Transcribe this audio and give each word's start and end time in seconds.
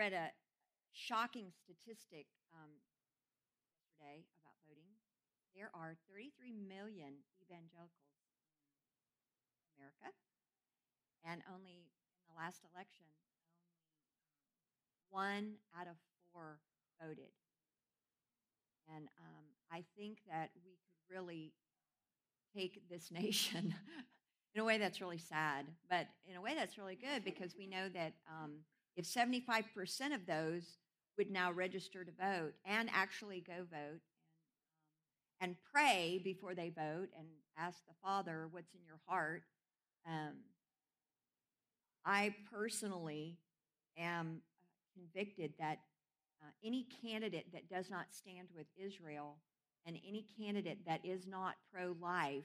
read 0.00 0.16
a 0.16 0.32
shocking 0.96 1.52
statistic 1.60 2.24
um, 2.56 2.72
yesterday 3.68 4.24
about 4.40 4.56
voting. 4.64 4.88
There 5.52 5.68
are 5.76 5.92
33 6.08 6.56
million 6.56 7.20
evangelicals 7.36 8.16
in 9.60 9.76
America, 9.76 10.08
and 11.20 11.44
only 11.52 11.84
in 12.16 12.24
the 12.32 12.32
last 12.32 12.64
election, 12.72 13.12
um, 13.28 13.52
one 15.12 15.60
out 15.76 15.84
of 15.84 16.00
four 16.32 16.64
voted. 16.96 17.36
And 18.88 19.04
um, 19.20 19.44
I 19.68 19.84
think 20.00 20.24
that 20.32 20.48
we 20.64 20.80
could 20.80 21.12
really 21.12 21.52
take 22.56 22.88
this 22.88 23.12
nation 23.12 23.76
in 24.56 24.62
a 24.62 24.64
way 24.64 24.80
that's 24.80 25.04
really 25.04 25.20
sad, 25.20 25.68
but 25.92 26.08
in 26.24 26.36
a 26.36 26.40
way 26.40 26.56
that's 26.56 26.80
really 26.80 26.96
good 26.96 27.20
because 27.20 27.52
we 27.52 27.68
know 27.68 27.92
that 27.92 28.16
um, 28.24 28.64
if 29.00 29.06
75% 29.06 30.14
of 30.14 30.26
those 30.26 30.76
would 31.16 31.30
now 31.30 31.50
register 31.50 32.04
to 32.04 32.12
vote 32.12 32.52
and 32.66 32.90
actually 32.92 33.40
go 33.40 33.64
vote 33.70 34.02
and, 35.40 35.52
um, 35.52 35.52
and 35.52 35.56
pray 35.72 36.20
before 36.22 36.54
they 36.54 36.68
vote 36.68 37.08
and 37.16 37.26
ask 37.56 37.78
the 37.86 37.94
Father 38.02 38.46
what's 38.50 38.74
in 38.74 38.80
your 38.84 39.00
heart, 39.06 39.42
um, 40.06 40.34
I 42.04 42.34
personally 42.52 43.38
am 43.96 44.42
uh, 44.42 45.00
convicted 45.00 45.54
that 45.58 45.78
uh, 46.42 46.50
any 46.62 46.86
candidate 47.02 47.46
that 47.54 47.70
does 47.70 47.88
not 47.88 48.04
stand 48.10 48.48
with 48.54 48.66
Israel 48.76 49.38
and 49.86 49.96
any 50.06 50.26
candidate 50.38 50.84
that 50.86 51.00
is 51.06 51.26
not 51.26 51.54
pro 51.72 51.94
life 52.02 52.44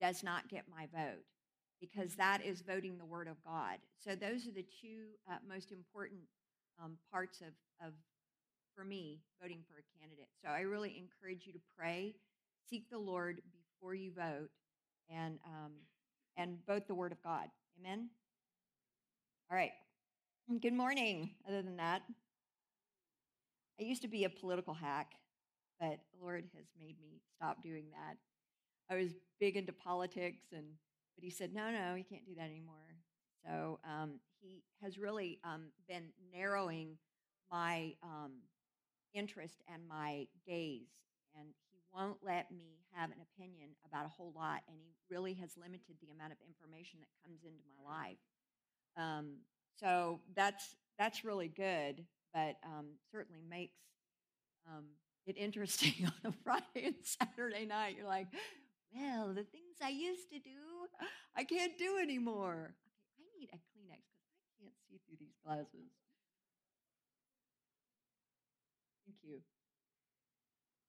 does 0.00 0.22
not 0.22 0.48
get 0.48 0.66
my 0.70 0.86
vote 0.94 1.24
because 1.80 2.14
that 2.16 2.44
is 2.44 2.62
voting 2.62 2.98
the 2.98 3.04
Word 3.04 3.28
of 3.28 3.36
God. 3.44 3.78
So, 3.98 4.14
those 4.14 4.46
are 4.46 4.52
the 4.52 4.66
two 4.80 5.14
uh, 5.30 5.36
most 5.48 5.72
important 5.72 6.20
um, 6.82 6.96
parts 7.12 7.40
of, 7.40 7.86
of, 7.86 7.92
for 8.74 8.84
me, 8.84 9.20
voting 9.40 9.60
for 9.68 9.78
a 9.78 10.00
candidate. 10.00 10.28
So, 10.42 10.50
I 10.50 10.60
really 10.60 10.96
encourage 10.96 11.46
you 11.46 11.52
to 11.52 11.60
pray, 11.76 12.14
seek 12.68 12.90
the 12.90 12.98
Lord 12.98 13.40
before 13.52 13.94
you 13.94 14.12
vote, 14.12 14.50
and, 15.10 15.38
um, 15.44 15.72
and 16.36 16.58
vote 16.66 16.86
the 16.86 16.94
Word 16.94 17.12
of 17.12 17.22
God. 17.22 17.48
Amen? 17.78 18.08
All 19.50 19.56
right. 19.56 19.72
Good 20.60 20.72
morning, 20.72 21.30
other 21.46 21.62
than 21.62 21.76
that. 21.76 22.02
I 23.80 23.82
used 23.82 24.02
to 24.02 24.08
be 24.08 24.24
a 24.24 24.30
political 24.30 24.74
hack, 24.74 25.12
but 25.78 25.98
the 26.12 26.24
Lord 26.24 26.44
has 26.56 26.64
made 26.78 26.96
me 27.00 27.20
stop 27.36 27.62
doing 27.62 27.84
that. 27.90 28.16
I 28.88 28.98
was 28.98 29.10
big 29.38 29.56
into 29.56 29.72
politics, 29.72 30.46
and 30.52 30.64
but 31.16 31.24
He 31.24 31.30
said, 31.30 31.54
no, 31.54 31.70
no, 31.70 31.94
you 31.94 32.04
can't 32.04 32.26
do 32.26 32.34
that 32.36 32.50
anymore. 32.50 32.74
So 33.44 33.80
um, 33.84 34.20
He 34.40 34.62
has 34.82 34.98
really 34.98 35.38
um, 35.44 35.70
been 35.88 36.10
narrowing 36.32 36.98
my 37.50 37.94
um, 38.02 38.32
interest 39.14 39.62
and 39.72 39.86
my 39.88 40.26
gaze, 40.46 40.88
and 41.38 41.48
He 41.72 41.78
won't 41.92 42.18
let 42.22 42.50
me 42.52 42.78
have 42.92 43.10
an 43.10 43.18
opinion 43.34 43.70
about 43.88 44.06
a 44.06 44.10
whole 44.10 44.32
lot, 44.36 44.60
and 44.68 44.76
He 44.78 44.94
really 45.10 45.34
has 45.34 45.56
limited 45.56 45.96
the 46.00 46.12
amount 46.12 46.32
of 46.32 46.38
information 46.46 47.00
that 47.00 47.08
comes 47.24 47.40
into 47.44 47.62
my 47.66 47.90
life. 47.90 48.18
Um, 48.96 49.38
so 49.78 50.20
that's 50.34 50.76
that's 50.98 51.24
really 51.24 51.48
good 51.48 52.04
but 52.36 52.56
um, 52.66 52.86
certainly 53.10 53.40
makes 53.48 53.80
um, 54.68 54.84
it 55.26 55.36
interesting 55.38 55.94
on 56.24 56.30
a 56.30 56.34
Friday 56.44 56.86
and 56.86 56.94
Saturday 57.02 57.64
night. 57.64 57.94
You're 57.96 58.06
like, 58.06 58.26
well, 58.94 59.28
the 59.28 59.44
things 59.44 59.76
I 59.82 59.88
used 59.88 60.28
to 60.32 60.38
do, 60.38 60.60
I 61.36 61.44
can't 61.44 61.76
do 61.78 61.98
anymore. 62.02 62.74
Okay, 62.74 63.28
I 63.28 63.40
need 63.40 63.50
a 63.52 63.56
Kleenex 63.56 64.02
because 64.02 64.32
I 64.34 64.62
can't 64.62 64.74
see 64.88 65.00
through 65.06 65.16
these 65.20 65.36
glasses. 65.44 65.90
Thank 69.04 69.18
you. 69.22 69.40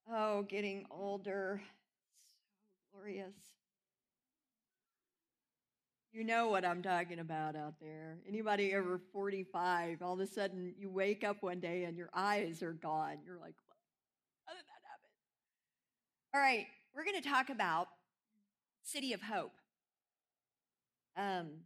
Oh, 0.10 0.44
getting 0.44 0.86
older. 0.90 1.62
So 1.62 2.98
glorious. 2.98 3.36
You 6.14 6.24
know 6.24 6.48
what 6.48 6.66
I'm 6.66 6.82
talking 6.82 7.20
about 7.20 7.56
out 7.56 7.76
there. 7.80 8.18
Anybody 8.28 8.74
over 8.74 9.00
45, 9.12 10.02
all 10.02 10.14
of 10.14 10.20
a 10.20 10.26
sudden 10.26 10.74
you 10.80 10.90
wake 10.90 11.24
up 11.24 11.38
one 11.42 11.60
day 11.60 11.84
and 11.84 11.98
your 11.98 12.10
eyes 12.14 12.64
are 12.64 12.74
gone. 12.74 13.18
You're 13.26 13.36
like, 13.36 13.54
what? 13.68 13.78
How 14.46 14.54
did 14.54 14.64
that 14.66 14.82
happen? 14.90 15.10
All 16.34 16.42
right, 16.42 16.66
we're 16.96 17.04
going 17.04 17.22
to 17.22 17.30
talk 17.30 17.50
about 17.50 17.88
City 18.84 19.14
of 19.14 19.22
Hope. 19.22 19.57
Um, 21.18 21.66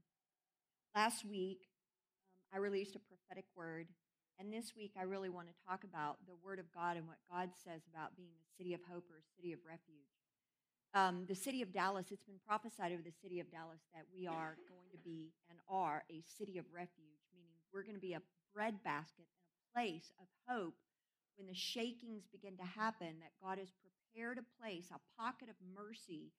last 0.95 1.25
week, 1.27 1.67
um, 1.99 2.55
I 2.55 2.57
released 2.63 2.95
a 2.95 3.03
prophetic 3.03 3.43
word, 3.53 3.87
and 4.39 4.47
this 4.47 4.71
week 4.77 4.93
I 4.97 5.03
really 5.03 5.27
want 5.27 5.47
to 5.51 5.67
talk 5.67 5.83
about 5.83 6.23
the 6.25 6.39
Word 6.39 6.57
of 6.57 6.71
God 6.71 6.95
and 6.95 7.05
what 7.05 7.19
God 7.29 7.49
says 7.51 7.83
about 7.91 8.15
being 8.15 8.31
a 8.31 8.47
city 8.55 8.73
of 8.73 8.79
hope 8.89 9.03
or 9.11 9.19
a 9.19 9.31
city 9.35 9.51
of 9.51 9.59
refuge. 9.67 10.07
Um, 10.95 11.25
the 11.27 11.35
city 11.35 11.61
of 11.61 11.73
Dallas, 11.73 12.07
it's 12.11 12.23
been 12.23 12.39
prophesied 12.47 12.93
over 12.93 13.03
the 13.03 13.11
city 13.11 13.41
of 13.41 13.51
Dallas 13.51 13.83
that 13.93 14.07
we 14.15 14.25
are 14.25 14.55
going 14.71 14.87
to 14.95 14.97
be 15.03 15.35
and 15.49 15.59
are 15.67 16.03
a 16.09 16.23
city 16.23 16.57
of 16.57 16.63
refuge, 16.71 17.19
meaning 17.35 17.51
we're 17.73 17.83
going 17.83 17.99
to 17.99 17.99
be 17.99 18.13
a 18.13 18.23
breadbasket 18.55 19.27
and 19.27 19.43
a 19.51 19.59
place 19.75 20.13
of 20.15 20.27
hope 20.47 20.79
when 21.35 21.47
the 21.47 21.53
shakings 21.53 22.23
begin 22.31 22.55
to 22.55 22.63
happen, 22.63 23.19
that 23.19 23.35
God 23.43 23.59
has 23.59 23.71
prepared 23.83 24.39
a 24.39 24.63
place, 24.63 24.87
a 24.95 25.21
pocket 25.21 25.49
of 25.51 25.59
mercy, 25.75 26.31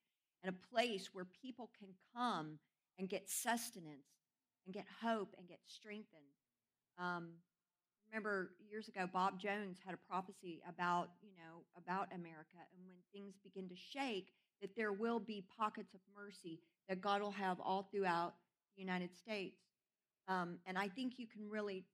and 0.42 0.48
a 0.48 0.74
place 0.74 1.10
where 1.12 1.28
people 1.44 1.68
can 1.78 1.92
come 2.16 2.56
and 2.98 3.08
get 3.08 3.28
sustenance 3.28 4.06
and 4.66 4.74
get 4.74 4.86
hope 5.02 5.34
and 5.38 5.48
get 5.48 5.60
strengthened. 5.66 6.22
Um, 6.98 7.30
remember 8.10 8.50
years 8.68 8.88
ago 8.88 9.08
bob 9.10 9.40
jones 9.40 9.78
had 9.82 9.94
a 9.94 9.98
prophecy 10.06 10.60
about 10.68 11.08
you 11.22 11.30
know 11.30 11.64
about 11.78 12.12
america 12.12 12.60
and 12.76 12.84
when 12.84 12.92
things 13.10 13.36
begin 13.42 13.66
to 13.70 13.74
shake 13.74 14.34
that 14.62 14.76
there 14.76 14.92
will 14.92 15.18
be 15.18 15.44
pockets 15.58 15.92
of 15.92 16.00
mercy 16.16 16.60
that 16.88 17.00
God 17.00 17.20
will 17.20 17.32
have 17.32 17.60
all 17.60 17.88
throughout 17.90 18.34
the 18.76 18.80
United 18.80 19.14
States. 19.14 19.58
Um, 20.28 20.58
and 20.66 20.78
I 20.78 20.88
think 20.88 21.18
you 21.18 21.26
can 21.26 21.50
really 21.50 21.84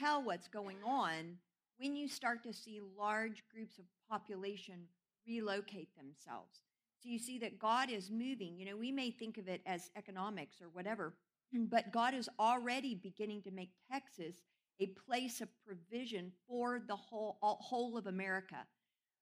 tell 0.00 0.22
what's 0.22 0.48
going 0.48 0.78
on 0.84 1.36
when 1.76 1.94
you 1.94 2.08
start 2.08 2.42
to 2.44 2.52
see 2.52 2.80
large 2.98 3.44
groups 3.54 3.78
of 3.78 3.84
population 4.10 4.86
relocate 5.26 5.90
themselves. 5.96 6.62
So 7.02 7.08
you 7.08 7.18
see 7.18 7.38
that 7.38 7.58
God 7.58 7.90
is 7.90 8.10
moving. 8.10 8.58
You 8.58 8.66
know, 8.66 8.76
we 8.76 8.90
may 8.90 9.10
think 9.10 9.38
of 9.38 9.48
it 9.48 9.62
as 9.66 9.90
economics 9.96 10.60
or 10.60 10.68
whatever, 10.68 11.14
but 11.52 11.92
God 11.92 12.14
is 12.14 12.28
already 12.38 12.94
beginning 12.94 13.42
to 13.42 13.50
make 13.50 13.70
Texas 13.90 14.36
a 14.80 14.86
place 14.86 15.40
of 15.40 15.48
provision 15.66 16.32
for 16.46 16.80
the 16.86 16.96
whole, 16.96 17.38
whole 17.42 17.96
of 17.96 18.06
America. 18.06 18.66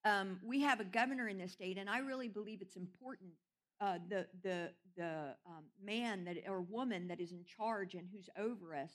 Um, 0.05 0.39
we 0.45 0.61
have 0.61 0.81
a 0.81 0.85
governor 0.85 1.29
in 1.29 1.39
this 1.39 1.53
state, 1.53 1.79
and 1.79 1.89
I 1.89 1.99
really 1.99 2.29
believe 2.29 2.61
it's 2.61 2.77
important. 2.77 3.31
Uh, 3.81 3.99
the 4.09 4.27
the 4.43 4.71
the 4.97 5.35
um, 5.47 5.65
man 5.85 6.25
that 6.25 6.37
or 6.49 6.63
woman 6.63 7.09
that 7.09 7.21
is 7.21 7.33
in 7.33 7.45
charge 7.45 7.95
and 7.95 8.09
who's 8.11 8.31
over 8.39 8.75
us. 8.75 8.93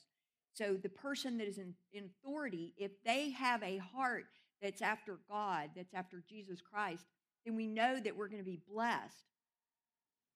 So 0.53 0.75
the 0.81 0.89
person 0.89 1.37
that 1.37 1.47
is 1.47 1.57
in, 1.57 1.73
in 1.93 2.05
authority, 2.05 2.73
if 2.77 2.91
they 3.03 3.29
have 3.31 3.61
a 3.63 3.77
heart 3.77 4.25
that's 4.61 4.81
after 4.81 5.19
God, 5.29 5.69
that's 5.75 5.93
after 5.93 6.23
Jesus 6.27 6.61
Christ, 6.61 7.05
then 7.45 7.55
we 7.55 7.67
know 7.67 7.99
that 7.99 8.15
we're 8.15 8.27
going 8.27 8.43
to 8.43 8.49
be 8.49 8.61
blessed. 8.71 9.25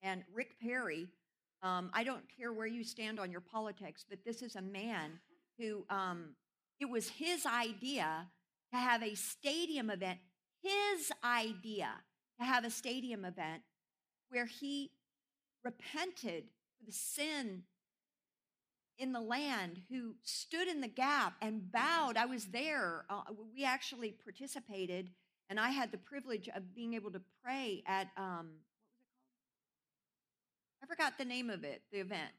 And 0.02 0.24
Rick 0.34 0.60
Perry, 0.62 1.08
um, 1.64 1.90
I 1.94 2.04
don't 2.04 2.24
care 2.38 2.54
where 2.54 2.68
you 2.68 2.84
stand 2.84 3.20
on 3.20 3.32
your 3.32 3.42
politics, 3.42 4.06
but 4.08 4.20
this 4.26 4.42
is 4.42 4.56
a 4.56 4.62
man 4.62 5.20
who 5.58 5.86
um, 5.90 6.36
it 6.80 6.90
was 6.90 7.10
his 7.10 7.46
idea 7.46 8.28
to 8.74 8.80
have 8.80 9.02
a 9.02 9.16
stadium 9.16 9.90
event 9.90 10.20
his 10.66 11.12
idea 11.24 11.90
to 12.40 12.46
have 12.46 12.66
a 12.66 12.70
stadium 12.70 13.24
event 13.24 13.62
where 14.30 14.48
he 14.48 14.92
repented 15.64 16.46
for 16.78 16.86
the 16.86 16.92
sin 16.92 17.64
in 18.98 19.12
the 19.12 19.22
land 19.22 19.82
who 19.90 20.16
stood 20.24 20.68
in 20.68 20.82
the 20.82 20.88
gap 20.88 21.34
and 21.42 21.72
bowed. 21.72 22.18
I 22.18 22.26
was 22.26 22.46
there. 22.46 23.06
Uh, 23.10 23.22
we 23.54 23.64
actually 23.64 24.12
participated, 24.12 25.12
and 25.50 25.60
I 25.60 25.70
had 25.70 25.92
the 25.92 25.98
privilege 25.98 26.50
of 26.56 26.74
being 26.74 26.94
able 26.94 27.12
to 27.12 27.22
pray 27.44 27.84
at 27.88 28.08
um, 28.18 28.50
what 28.58 30.08
was 30.08 30.08
it 30.08 30.38
called? 30.40 30.82
I 30.84 30.88
forgot 30.88 31.18
the 31.18 31.26
name 31.26 31.50
of 31.50 31.64
it. 31.64 31.82
The 31.92 32.00
event. 32.00 32.32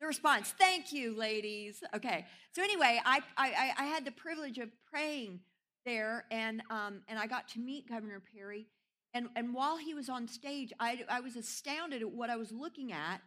The 0.00 0.06
response. 0.06 0.54
Thank 0.58 0.92
you, 0.92 1.16
ladies. 1.16 1.82
Okay. 1.94 2.26
So 2.54 2.62
anyway, 2.62 3.00
I 3.04 3.20
I, 3.36 3.72
I 3.78 3.84
had 3.84 4.04
the 4.04 4.12
privilege 4.12 4.58
of 4.58 4.68
praying 4.90 5.40
there, 5.84 6.24
and 6.30 6.62
um, 6.70 7.02
and 7.08 7.18
I 7.18 7.26
got 7.26 7.48
to 7.50 7.60
meet 7.60 7.88
Governor 7.88 8.22
Perry. 8.34 8.66
And 9.14 9.28
and 9.36 9.54
while 9.54 9.78
he 9.78 9.94
was 9.94 10.08
on 10.10 10.28
stage, 10.28 10.72
I 10.78 11.04
I 11.08 11.20
was 11.20 11.36
astounded 11.36 12.02
at 12.02 12.10
what 12.10 12.28
I 12.28 12.36
was 12.36 12.52
looking 12.52 12.92
at. 12.92 13.22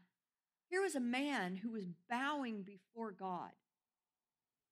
Here 0.69 0.81
was 0.81 0.94
a 0.94 1.00
man 1.00 1.56
who 1.56 1.72
was 1.72 1.86
bowing 2.07 2.62
before 2.62 3.12
God. 3.12 3.50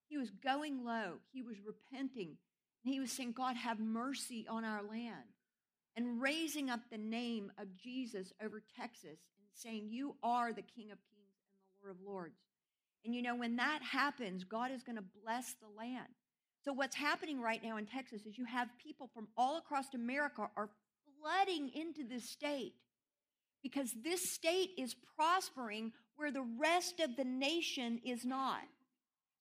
He 0.10 0.18
was 0.18 0.30
going 0.30 0.86
low. 0.86 1.14
He 1.32 1.42
was 1.42 1.58
repenting. 1.66 2.38
And 2.84 2.94
he 2.94 3.00
was 3.00 3.12
saying, 3.12 3.34
God, 3.34 3.56
have 3.56 3.80
mercy 3.80 4.46
on 4.50 4.64
our 4.64 4.82
land. 4.84 5.34
And 5.96 6.22
raising 6.22 6.70
up 6.70 6.82
the 6.92 6.98
name 6.98 7.52
of 7.60 7.76
Jesus 7.76 8.32
over 8.44 8.62
Texas 8.80 9.06
and 9.38 9.48
saying, 9.54 9.88
You 9.90 10.16
are 10.22 10.54
the 10.54 10.62
King 10.62 10.92
of 10.92 11.00
Kings 11.10 11.36
and 11.42 11.58
the 11.58 11.88
Lord 11.88 11.96
of 11.96 12.06
Lords. 12.06 12.38
And 13.04 13.16
you 13.16 13.22
know, 13.22 13.36
when 13.36 13.56
that 13.56 13.82
happens, 13.82 14.44
God 14.44 14.72
is 14.72 14.84
going 14.84 14.98
to 14.98 15.04
bless 15.24 15.54
the 15.54 15.68
land. 15.76 16.08
So 16.64 16.74
what's 16.74 16.96
happening 16.96 17.42
right 17.42 17.64
now 17.64 17.78
in 17.78 17.86
Texas 17.86 18.26
is 18.26 18.38
you 18.38 18.46
have 18.46 18.68
people 18.84 19.10
from 19.14 19.28
all 19.38 19.58
across 19.58 19.86
America 19.94 20.50
are 20.56 20.70
flooding 21.20 21.72
into 21.74 22.04
this 22.08 22.30
state 22.30 22.74
because 23.64 23.92
this 24.04 24.34
state 24.34 24.72
is 24.78 24.96
prospering 25.16 25.94
where 26.16 26.32
the 26.32 26.46
rest 26.60 27.00
of 27.00 27.16
the 27.16 27.24
nation 27.24 28.02
is 28.06 28.26
not. 28.26 28.62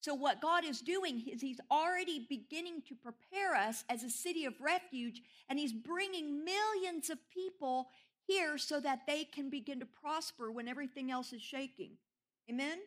So, 0.00 0.14
what 0.14 0.40
God 0.40 0.64
is 0.64 0.80
doing 0.80 1.22
is 1.26 1.40
He's 1.40 1.60
already 1.70 2.26
beginning 2.28 2.82
to 2.88 2.94
prepare 2.94 3.54
us 3.54 3.84
as 3.88 4.04
a 4.04 4.10
city 4.10 4.44
of 4.44 4.60
refuge, 4.60 5.22
and 5.48 5.58
He's 5.58 5.72
bringing 5.72 6.44
millions 6.44 7.10
of 7.10 7.18
people 7.30 7.88
here 8.26 8.58
so 8.58 8.80
that 8.80 9.00
they 9.06 9.24
can 9.24 9.50
begin 9.50 9.80
to 9.80 9.86
prosper 9.86 10.50
when 10.50 10.68
everything 10.68 11.10
else 11.10 11.32
is 11.32 11.42
shaking. 11.42 11.92
Amen? 12.50 12.78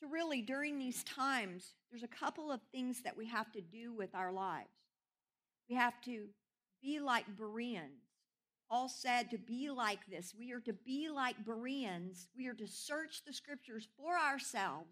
So, 0.00 0.08
really, 0.08 0.40
during 0.40 0.78
these 0.78 1.04
times, 1.04 1.74
there's 1.90 2.02
a 2.02 2.08
couple 2.08 2.50
of 2.50 2.60
things 2.72 3.02
that 3.02 3.16
we 3.16 3.26
have 3.26 3.52
to 3.52 3.60
do 3.60 3.92
with 3.92 4.14
our 4.14 4.32
lives. 4.32 4.68
We 5.68 5.76
have 5.76 6.00
to 6.06 6.24
be 6.82 6.98
like 6.98 7.26
Bereans. 7.36 8.09
Paul 8.70 8.88
said 8.88 9.30
to 9.30 9.38
be 9.38 9.68
like 9.68 10.06
this. 10.08 10.32
We 10.38 10.52
are 10.52 10.60
to 10.60 10.72
be 10.72 11.08
like 11.08 11.44
Bereans. 11.44 12.28
We 12.36 12.46
are 12.46 12.54
to 12.54 12.68
search 12.68 13.22
the 13.26 13.32
scriptures 13.32 13.88
for 13.96 14.16
ourselves. 14.16 14.90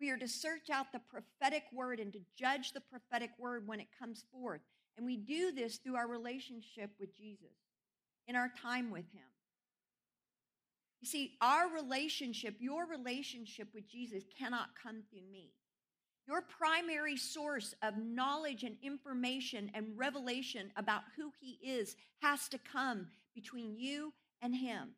We 0.00 0.10
are 0.10 0.16
to 0.16 0.26
search 0.26 0.70
out 0.72 0.86
the 0.92 1.00
prophetic 1.08 1.62
word 1.72 2.00
and 2.00 2.12
to 2.12 2.20
judge 2.36 2.72
the 2.72 2.80
prophetic 2.80 3.30
word 3.38 3.68
when 3.68 3.78
it 3.78 3.86
comes 3.96 4.24
forth. 4.32 4.60
And 4.96 5.06
we 5.06 5.16
do 5.16 5.52
this 5.52 5.76
through 5.76 5.94
our 5.94 6.08
relationship 6.08 6.90
with 6.98 7.16
Jesus, 7.16 7.54
in 8.26 8.34
our 8.34 8.50
time 8.60 8.90
with 8.90 9.04
Him. 9.12 9.22
You 11.00 11.06
see, 11.06 11.34
our 11.40 11.68
relationship, 11.68 12.56
your 12.58 12.86
relationship 12.86 13.68
with 13.72 13.88
Jesus 13.88 14.24
cannot 14.36 14.70
come 14.82 15.02
through 15.10 15.30
me. 15.30 15.52
Your 16.26 16.42
primary 16.42 17.16
source 17.16 17.74
of 17.82 17.98
knowledge 17.98 18.62
and 18.62 18.76
information 18.82 19.70
and 19.74 19.96
revelation 19.96 20.72
about 20.76 21.02
who 21.16 21.32
He 21.40 21.58
is 21.62 21.96
has 22.22 22.48
to 22.48 22.58
come 22.58 23.08
between 23.34 23.76
you 23.76 24.12
and 24.40 24.54
Him. 24.54 24.94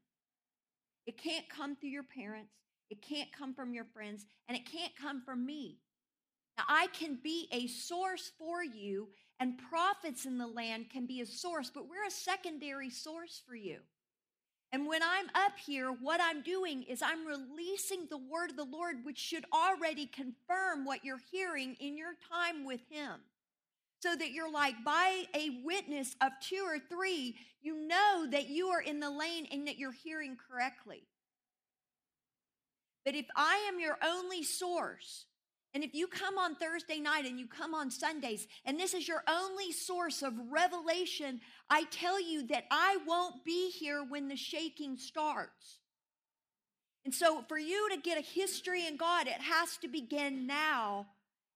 It 1.07 1.19
can't 1.19 1.49
come 1.49 1.77
through 1.77 1.91
your 1.91 2.05
parents, 2.05 2.53
it 2.91 3.03
can't 3.03 3.33
come 3.33 3.55
from 3.55 3.75
your 3.75 3.87
friends, 3.93 4.25
and 4.49 4.57
it 4.57 4.71
can't 4.71 4.95
come 5.01 5.21
from 5.21 5.45
me. 5.45 5.79
Now, 6.57 6.65
I 6.69 6.87
can 6.89 7.19
be 7.23 7.49
a 7.53 7.67
source 7.67 8.31
for 8.39 8.63
you, 8.63 9.09
and 9.41 9.59
prophets 9.69 10.27
in 10.27 10.39
the 10.39 10.47
land 10.47 10.91
can 10.91 11.07
be 11.07 11.21
a 11.21 11.27
source, 11.27 11.71
but 11.75 11.89
we're 11.89 12.07
a 12.07 12.11
secondary 12.11 12.89
source 12.89 13.43
for 13.47 13.55
you. 13.55 13.79
And 14.73 14.87
when 14.87 15.03
I'm 15.03 15.27
up 15.35 15.53
here, 15.65 15.91
what 15.91 16.21
I'm 16.21 16.43
doing 16.43 16.83
is 16.83 17.01
I'm 17.01 17.27
releasing 17.27 18.07
the 18.09 18.19
word 18.19 18.51
of 18.51 18.57
the 18.57 18.65
Lord, 18.65 18.97
which 19.05 19.19
should 19.19 19.45
already 19.53 20.07
confirm 20.07 20.85
what 20.85 21.05
you're 21.05 21.21
hearing 21.31 21.77
in 21.81 21.97
your 21.97 22.15
time 22.31 22.65
with 22.65 22.81
Him. 22.91 23.21
So 24.01 24.15
that 24.15 24.33
you're 24.33 24.51
like, 24.51 24.75
by 24.85 25.25
a 25.35 25.63
witness 25.65 26.15
of 26.21 26.33
two 26.41 26.63
or 26.67 26.79
three, 26.79 27.37
you 27.63 27.87
know 27.87 28.27
that 28.31 28.49
you 28.49 28.69
are 28.69 28.83
in 28.83 29.01
the 29.01 29.11
lane 29.11 29.47
and 29.51 29.67
that 29.67 29.79
you're 29.79 29.93
hearing 29.93 30.37
correctly. 30.51 31.05
But 33.05 33.15
if 33.15 33.27
I 33.35 33.65
am 33.73 33.81
your 33.81 33.97
only 34.05 34.43
source, 34.43 35.27
and 35.77 35.85
if 35.85 35.95
you 35.95 36.07
come 36.07 36.39
on 36.39 36.57
Thursday 36.57 37.01
night 37.01 37.25
and 37.25 37.39
you 37.39 37.47
come 37.47 37.75
on 37.75 37.91
Sundays, 37.91 38.49
and 38.65 38.81
this 38.81 38.95
is 38.95 39.07
your 39.07 39.23
only 39.29 39.73
source 39.73 40.23
of 40.23 40.33
revelation, 40.51 41.41
I 41.69 41.85
tell 41.85 42.21
you 42.21 42.47
that 42.49 42.65
I 42.71 42.99
won't 43.07 43.45
be 43.45 43.71
here 43.71 44.05
when 44.09 44.29
the 44.29 44.37
shaking 44.37 44.97
starts. 44.97 45.81
And 47.05 47.15
so, 47.15 47.43
for 47.49 47.59
you 47.59 47.89
to 47.91 48.01
get 48.01 48.19
a 48.19 48.21
history 48.21 48.87
in 48.87 48.97
God, 48.97 49.27
it 49.27 49.41
has 49.41 49.77
to 49.79 49.89
begin 49.89 50.47
now. 50.47 51.07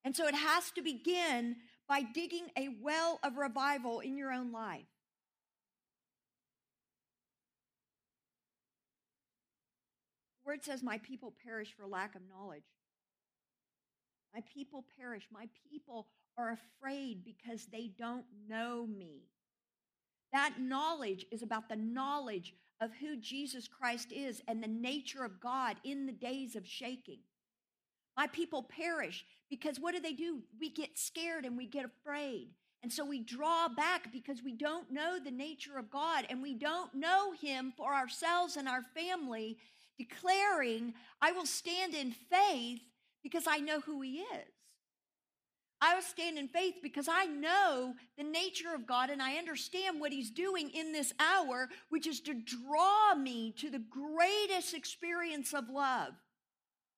And 0.05 0.15
so, 0.15 0.27
it 0.27 0.35
has 0.35 0.71
to 0.73 0.83
begin 0.83 1.57
by 1.89 2.03
digging 2.03 2.47
a 2.57 2.69
well 2.81 3.19
of 3.25 3.37
revival 3.37 4.01
in 4.01 4.17
your 4.17 4.33
own 4.33 4.53
life. 4.53 4.87
The 10.45 10.51
word 10.51 10.65
says, 10.65 10.83
My 10.83 10.99
people 10.99 11.35
perish 11.45 11.75
for 11.77 11.87
lack 11.87 12.15
of 12.15 12.23
knowledge. 12.29 12.62
My 14.35 14.43
people 14.55 14.85
perish. 14.99 15.27
My 15.33 15.49
people 15.71 16.07
are 16.39 16.57
afraid 16.81 17.25
because 17.25 17.67
they 17.67 17.91
don't 17.99 18.25
know 18.49 18.87
me. 18.87 19.23
That 20.32 20.55
knowledge 20.61 21.27
is 21.31 21.43
about 21.43 21.69
the 21.69 21.77
knowledge 21.77 22.55
of 22.81 22.91
who 23.00 23.17
Jesus 23.17 23.69
Christ 23.69 24.12
is 24.12 24.43
and 24.49 24.62
the 24.62 24.69
nature 24.69 25.25
of 25.25 25.41
God 25.41 25.77
in 25.85 26.06
the 26.06 26.12
days 26.12 26.56
of 26.56 26.67
shaking. 26.67 27.19
My 28.17 28.27
people 28.27 28.62
perish 28.62 29.25
because 29.49 29.79
what 29.79 29.94
do 29.94 30.00
they 30.00 30.12
do? 30.12 30.43
We 30.59 30.71
get 30.71 30.99
scared 30.99 31.44
and 31.44 31.56
we 31.56 31.67
get 31.67 31.85
afraid. 31.85 32.49
And 32.82 32.93
so 32.93 33.05
we 33.05 33.21
draw 33.21 33.69
back 33.69 34.11
because 34.11 34.43
we 34.43 34.53
don't 34.53 34.91
know 34.91 35.19
the 35.19 35.31
nature 35.31 35.77
of 35.77 35.91
God 35.91 36.27
and 36.31 36.43
we 36.43 36.55
don't 36.55 36.94
know 36.94 37.33
Him 37.33 37.73
for 37.76 37.94
ourselves 37.94 38.56
and 38.56 38.69
our 38.69 38.83
family, 38.94 39.59
declaring, 39.99 40.94
I 41.21 41.33
will 41.33 41.47
stand 41.47 41.94
in 41.94 42.12
faith 42.12 42.81
because 43.23 43.47
I 43.47 43.59
know 43.59 43.81
who 43.81 44.00
He 44.00 44.21
is. 44.21 44.49
I 45.82 45.94
will 45.94 46.03
stand 46.03 46.38
in 46.38 46.49
faith 46.49 46.77
because 46.82 47.09
I 47.09 47.25
know 47.25 47.94
the 48.19 48.25
nature 48.25 48.75
of 48.75 48.87
God 48.87 49.09
and 49.09 49.23
I 49.23 49.37
understand 49.37 49.99
what 49.99 50.12
He's 50.12 50.31
doing 50.31 50.71
in 50.71 50.93
this 50.93 51.15
hour, 51.19 51.69
which 51.88 52.06
is 52.06 52.21
to 52.23 52.35
draw 52.35 53.15
me 53.15 53.53
to 53.59 53.71
the 53.71 53.79
greatest 53.79 54.75
experience 54.75 55.55
of 55.55 55.71
love, 55.71 56.12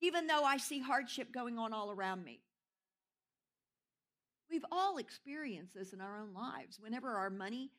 even 0.00 0.26
though 0.26 0.42
I 0.42 0.56
see 0.56 0.80
hardship 0.80 1.32
going 1.32 1.58
on 1.58 1.72
all 1.72 1.92
around 1.92 2.24
me. 2.24 2.40
We've 4.50 4.64
all 4.72 4.98
experienced 4.98 5.74
this 5.74 5.92
in 5.92 6.00
our 6.00 6.18
own 6.18 6.34
lives. 6.34 6.78
Whenever 6.80 7.10
our 7.12 7.30
money 7.30 7.70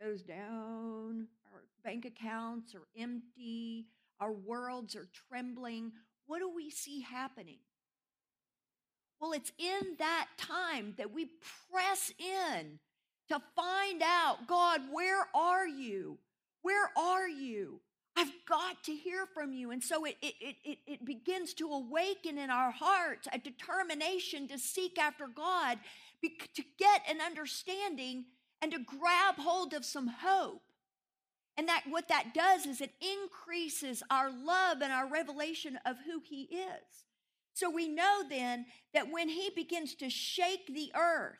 goes 0.00 0.22
down, 0.22 1.26
our 1.52 1.64
bank 1.84 2.04
accounts 2.04 2.74
are 2.74 2.86
empty, 2.96 3.86
our 4.20 4.32
worlds 4.32 4.94
are 4.94 5.08
trembling, 5.28 5.92
what 6.26 6.38
do 6.38 6.48
we 6.54 6.70
see 6.70 7.00
happening? 7.00 7.58
Well, 9.22 9.32
it's 9.34 9.52
in 9.56 9.94
that 10.00 10.26
time 10.36 10.94
that 10.98 11.14
we 11.14 11.30
press 11.70 12.12
in 12.18 12.80
to 13.28 13.40
find 13.54 14.02
out 14.04 14.48
God, 14.48 14.80
where 14.90 15.28
are 15.32 15.66
you? 15.66 16.18
Where 16.62 16.90
are 16.98 17.28
you? 17.28 17.80
I've 18.16 18.32
got 18.48 18.82
to 18.84 18.92
hear 18.92 19.26
from 19.32 19.52
you. 19.52 19.70
And 19.70 19.80
so 19.80 20.04
it, 20.04 20.16
it, 20.20 20.56
it, 20.64 20.78
it 20.88 21.04
begins 21.04 21.54
to 21.54 21.68
awaken 21.68 22.36
in 22.36 22.50
our 22.50 22.72
hearts 22.72 23.28
a 23.32 23.38
determination 23.38 24.48
to 24.48 24.58
seek 24.58 24.98
after 24.98 25.28
God, 25.28 25.78
to 26.22 26.62
get 26.76 27.02
an 27.08 27.20
understanding 27.20 28.24
and 28.60 28.72
to 28.72 28.80
grab 28.80 29.36
hold 29.38 29.72
of 29.72 29.84
some 29.84 30.08
hope. 30.08 30.62
And 31.56 31.68
that 31.68 31.84
what 31.88 32.08
that 32.08 32.34
does 32.34 32.66
is 32.66 32.80
it 32.80 32.92
increases 33.00 34.02
our 34.10 34.32
love 34.32 34.80
and 34.82 34.92
our 34.92 35.08
revelation 35.08 35.78
of 35.86 35.96
who 36.04 36.20
He 36.24 36.42
is. 36.42 37.04
So 37.54 37.70
we 37.70 37.88
know 37.88 38.22
then 38.28 38.66
that 38.94 39.10
when 39.10 39.28
he 39.28 39.50
begins 39.54 39.94
to 39.96 40.08
shake 40.08 40.72
the 40.72 40.90
earth, 40.94 41.38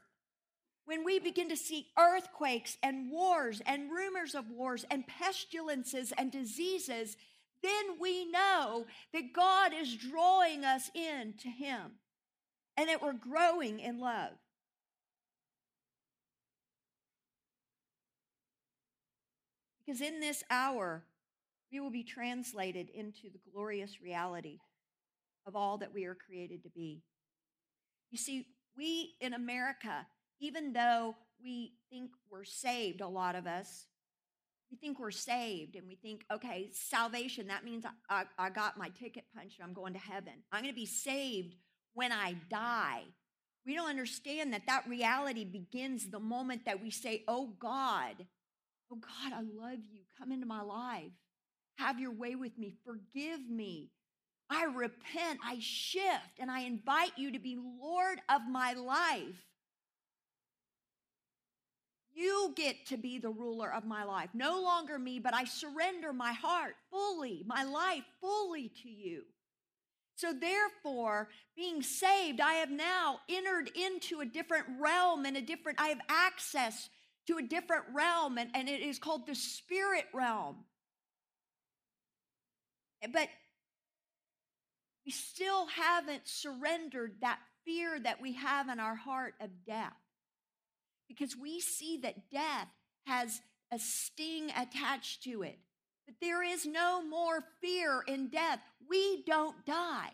when 0.84 1.04
we 1.04 1.18
begin 1.18 1.48
to 1.48 1.56
see 1.56 1.88
earthquakes 1.98 2.76
and 2.82 3.10
wars 3.10 3.62
and 3.66 3.90
rumors 3.90 4.34
of 4.34 4.50
wars 4.50 4.84
and 4.90 5.06
pestilences 5.06 6.12
and 6.18 6.30
diseases, 6.30 7.16
then 7.62 8.00
we 8.00 8.30
know 8.30 8.86
that 9.12 9.32
God 9.32 9.72
is 9.72 9.96
drawing 9.96 10.64
us 10.64 10.90
in 10.94 11.34
to 11.40 11.48
him 11.48 11.92
and 12.76 12.88
that 12.88 13.00
we're 13.00 13.12
growing 13.12 13.78
in 13.78 14.00
love. 14.00 14.32
Because 19.84 20.00
in 20.00 20.20
this 20.20 20.42
hour, 20.50 21.04
we 21.72 21.80
will 21.80 21.90
be 21.90 22.04
translated 22.04 22.88
into 22.90 23.30
the 23.32 23.40
glorious 23.52 24.00
reality 24.00 24.58
of 25.46 25.56
all 25.56 25.78
that 25.78 25.92
we 25.92 26.04
are 26.04 26.14
created 26.14 26.62
to 26.64 26.70
be. 26.70 27.02
You 28.10 28.18
see, 28.18 28.46
we 28.76 29.14
in 29.20 29.34
America, 29.34 30.06
even 30.40 30.72
though 30.72 31.16
we 31.42 31.74
think 31.90 32.10
we're 32.30 32.44
saved, 32.44 33.00
a 33.00 33.08
lot 33.08 33.34
of 33.34 33.46
us, 33.46 33.86
we 34.70 34.78
think 34.78 34.98
we're 34.98 35.10
saved 35.10 35.76
and 35.76 35.86
we 35.86 35.96
think, 35.96 36.24
okay, 36.32 36.70
salvation, 36.72 37.48
that 37.48 37.64
means 37.64 37.84
I, 38.08 38.22
I, 38.38 38.46
I 38.46 38.50
got 38.50 38.78
my 38.78 38.88
ticket 38.88 39.24
punched 39.36 39.60
I'm 39.62 39.74
going 39.74 39.92
to 39.92 39.98
heaven. 39.98 40.32
I'm 40.50 40.62
going 40.62 40.72
to 40.72 40.80
be 40.80 40.86
saved 40.86 41.56
when 41.92 42.10
I 42.10 42.36
die. 42.48 43.02
We 43.66 43.74
don't 43.74 43.90
understand 43.90 44.52
that 44.54 44.66
that 44.66 44.88
reality 44.88 45.44
begins 45.44 46.10
the 46.10 46.18
moment 46.18 46.64
that 46.64 46.82
we 46.82 46.90
say, 46.90 47.22
oh 47.28 47.52
God, 47.60 48.26
oh 48.90 48.96
God, 48.96 49.32
I 49.32 49.40
love 49.40 49.80
you. 49.90 50.00
Come 50.18 50.32
into 50.32 50.46
my 50.46 50.62
life. 50.62 51.12
Have 51.76 52.00
your 52.00 52.12
way 52.12 52.34
with 52.34 52.56
me. 52.58 52.74
Forgive 52.84 53.48
me. 53.48 53.90
I 54.52 54.64
repent, 54.64 55.40
I 55.42 55.56
shift, 55.60 56.38
and 56.38 56.50
I 56.50 56.60
invite 56.60 57.12
you 57.16 57.32
to 57.32 57.38
be 57.38 57.56
Lord 57.80 58.20
of 58.28 58.42
my 58.50 58.74
life. 58.74 59.46
You 62.14 62.52
get 62.54 62.86
to 62.88 62.98
be 62.98 63.18
the 63.18 63.30
ruler 63.30 63.72
of 63.72 63.86
my 63.86 64.04
life. 64.04 64.28
No 64.34 64.60
longer 64.60 64.98
me, 64.98 65.18
but 65.18 65.32
I 65.32 65.44
surrender 65.44 66.12
my 66.12 66.32
heart 66.32 66.74
fully, 66.90 67.42
my 67.46 67.64
life 67.64 68.04
fully 68.20 68.70
to 68.82 68.90
you. 68.90 69.22
So, 70.16 70.34
therefore, 70.34 71.30
being 71.56 71.82
saved, 71.82 72.42
I 72.42 72.54
have 72.54 72.70
now 72.70 73.20
entered 73.30 73.70
into 73.74 74.20
a 74.20 74.26
different 74.26 74.66
realm 74.78 75.24
and 75.24 75.38
a 75.38 75.40
different, 75.40 75.80
I 75.80 75.88
have 75.88 76.00
access 76.10 76.90
to 77.28 77.38
a 77.38 77.42
different 77.42 77.84
realm, 77.94 78.36
and, 78.36 78.50
and 78.52 78.68
it 78.68 78.82
is 78.82 78.98
called 78.98 79.26
the 79.26 79.34
spirit 79.34 80.04
realm. 80.12 80.56
But 83.10 83.28
we 85.04 85.12
still 85.12 85.66
haven't 85.66 86.28
surrendered 86.28 87.14
that 87.20 87.38
fear 87.64 87.98
that 88.00 88.20
we 88.20 88.34
have 88.34 88.68
in 88.68 88.80
our 88.80 88.94
heart 88.94 89.34
of 89.40 89.50
death 89.66 89.92
because 91.08 91.36
we 91.36 91.60
see 91.60 91.98
that 91.98 92.30
death 92.30 92.68
has 93.06 93.40
a 93.72 93.78
sting 93.78 94.50
attached 94.50 95.22
to 95.24 95.42
it. 95.42 95.58
But 96.06 96.16
there 96.20 96.42
is 96.42 96.66
no 96.66 97.02
more 97.02 97.44
fear 97.60 98.02
in 98.06 98.28
death. 98.28 98.60
We 98.88 99.22
don't 99.24 99.64
die. 99.64 100.10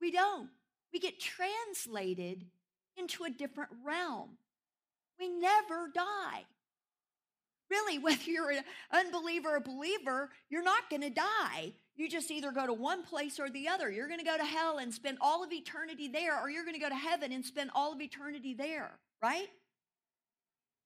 We 0.00 0.10
don't. 0.10 0.48
We 0.92 1.00
get 1.00 1.20
translated 1.20 2.44
into 2.96 3.24
a 3.24 3.30
different 3.30 3.70
realm. 3.84 4.38
We 5.18 5.28
never 5.28 5.90
die. 5.94 6.44
Really, 7.70 7.98
whether 7.98 8.22
you're 8.24 8.50
an 8.50 8.64
unbeliever 8.92 9.50
or 9.50 9.56
a 9.56 9.60
believer, 9.60 10.30
you're 10.48 10.62
not 10.62 10.88
going 10.90 11.02
to 11.02 11.10
die. 11.10 11.72
You 11.98 12.08
just 12.08 12.30
either 12.30 12.52
go 12.52 12.64
to 12.64 12.72
one 12.72 13.02
place 13.02 13.40
or 13.40 13.50
the 13.50 13.66
other. 13.66 13.90
You're 13.90 14.06
going 14.06 14.20
to 14.20 14.24
go 14.24 14.36
to 14.36 14.44
hell 14.44 14.78
and 14.78 14.94
spend 14.94 15.18
all 15.20 15.42
of 15.42 15.52
eternity 15.52 16.06
there, 16.06 16.40
or 16.40 16.48
you're 16.48 16.64
going 16.64 16.76
to 16.76 16.80
go 16.80 16.88
to 16.88 16.94
heaven 16.94 17.32
and 17.32 17.44
spend 17.44 17.70
all 17.74 17.92
of 17.92 18.00
eternity 18.00 18.54
there, 18.54 18.92
right? 19.20 19.48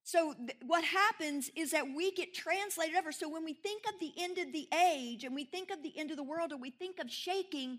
So, 0.05 0.33
th- 0.33 0.57
what 0.67 0.85
happens 0.85 1.51
is 1.55 1.71
that 1.73 1.85
we 1.95 2.13
get 2.13 2.33
translated 2.33 2.97
over. 2.97 3.13
So, 3.13 3.29
when 3.29 3.45
we 3.45 3.53
think 3.53 3.83
of 3.87 4.01
the 4.01 4.13
end 4.19 4.39
of 4.39 4.53
the 4.53 4.67
age 4.75 5.23
and 5.25 5.35
we 5.35 5.45
think 5.45 5.71
of 5.71 5.83
the 5.83 5.97
end 5.99 6.11
of 6.11 6.17
the 6.17 6.23
world 6.23 6.51
and 6.51 6.63
we 6.63 6.71
think 6.71 6.99
of 6.99 7.11
shaking, 7.11 7.79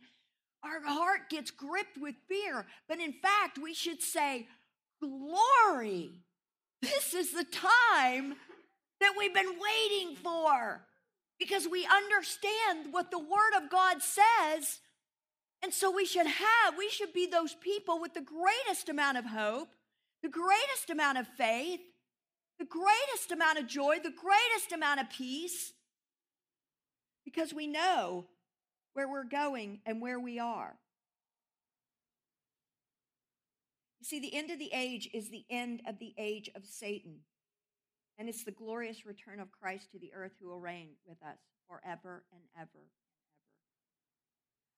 our 0.64 0.80
heart 0.86 1.32
gets 1.32 1.50
gripped 1.50 1.98
with 1.98 2.16
fear. 2.30 2.68
But 2.88 3.00
in 3.00 3.14
fact, 3.14 3.58
we 3.58 3.74
should 3.74 4.02
say, 4.02 4.48
Glory! 5.02 6.12
This 6.84 7.16
is 7.16 7.32
the 7.32 7.46
time 7.46 8.36
that 9.00 9.14
we've 9.18 9.34
been 9.34 9.58
waiting 9.60 10.16
for 10.18 10.86
because 11.44 11.68
we 11.68 11.86
understand 11.86 12.88
what 12.92 13.12
the 13.12 13.20
Word 13.20 13.54
of 13.58 13.70
God 13.70 13.98
says. 14.02 14.80
And 15.62 15.74
so 15.74 15.92
we 15.92 16.06
should 16.06 16.28
have, 16.28 16.78
we 16.78 16.90
should 16.90 17.12
be 17.12 17.28
those 17.28 17.54
people 17.56 18.00
with 18.00 18.14
the 18.14 18.22
greatest 18.22 18.88
amount 18.88 19.18
of 19.18 19.26
hope, 19.26 19.68
the 20.22 20.30
greatest 20.30 20.90
amount 20.90 21.18
of 21.18 21.28
faith, 21.38 21.82
the 22.60 22.66
greatest 22.66 23.32
amount 23.32 23.60
of 23.60 23.68
joy, 23.68 23.98
the 23.98 24.12
greatest 24.12 24.72
amount 24.74 25.02
of 25.02 25.10
peace, 25.10 25.74
because 27.26 27.54
we 27.54 27.68
know 27.68 28.26
where 28.94 29.10
we're 29.10 29.26
going 29.26 29.80
and 29.86 30.02
where 30.02 30.20
we 30.20 30.40
are. 30.40 30.76
You 34.00 34.06
see, 34.06 34.20
the 34.22 34.34
end 34.34 34.50
of 34.50 34.60
the 34.60 34.72
age 34.74 35.10
is 35.14 35.30
the 35.30 35.46
end 35.50 35.82
of 35.88 36.00
the 36.00 36.14
age 36.18 36.50
of 36.56 36.66
Satan. 36.66 37.20
And 38.18 38.30
it's 38.30 38.44
the 38.44 38.52
glorious 38.52 39.06
return 39.06 39.40
of 39.40 39.52
Christ 39.52 39.92
to 39.92 40.00
the 40.00 40.12
earth 40.16 40.34
who 40.40 40.50
will 40.50 40.60
reign 40.60 40.90
with 41.08 41.22
us 41.24 41.40
forever 41.68 41.84
and 41.84 41.94
ever 41.96 42.24
and 42.32 42.44
ever. 42.62 42.86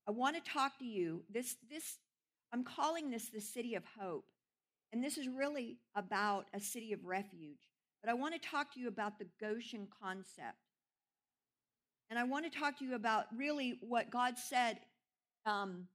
I 0.08 0.12
want 0.12 0.36
to 0.36 0.52
talk 0.52 0.78
to 0.80 0.86
you. 0.86 1.24
This, 1.32 1.56
this, 1.70 1.98
I'm 2.54 2.64
calling 2.64 3.10
this 3.10 3.30
the 3.30 3.42
city 3.42 3.76
of 3.76 3.84
hope. 4.00 4.26
And 4.94 5.04
this 5.04 5.18
is 5.18 5.28
really 5.28 5.78
about 5.96 6.46
a 6.54 6.60
city 6.60 6.94
of 6.94 7.04
refuge. 7.04 7.70
But 8.02 8.12
I 8.12 8.14
want 8.14 8.34
to 8.34 8.50
talk 8.50 8.74
to 8.74 8.80
you 8.80 8.88
about 8.88 9.18
the 9.18 9.28
Goshen 9.42 9.88
concept. 10.02 10.60
And 12.10 12.20
I 12.20 12.24
want 12.24 12.46
to 12.52 12.60
talk 12.60 12.78
to 12.80 12.86
you 12.86 12.94
about 12.94 13.26
really 13.36 13.80
what 13.82 14.12
God 14.12 14.38
said 14.38 14.78
um, 15.46 15.88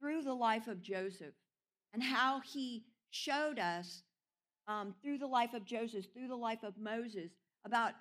through 0.00 0.22
the 0.22 0.32
life 0.32 0.68
of 0.68 0.80
Joseph 0.80 1.34
and 1.92 2.02
how 2.02 2.40
he 2.40 2.84
showed 3.10 3.58
us 3.58 4.02
um, 4.68 4.94
through 5.02 5.18
the 5.18 5.26
life 5.26 5.54
of 5.54 5.64
Joseph, 5.64 6.06
through 6.12 6.28
the 6.28 6.36
life 6.36 6.62
of 6.62 6.76
Moses, 6.78 7.30
about 7.64 7.92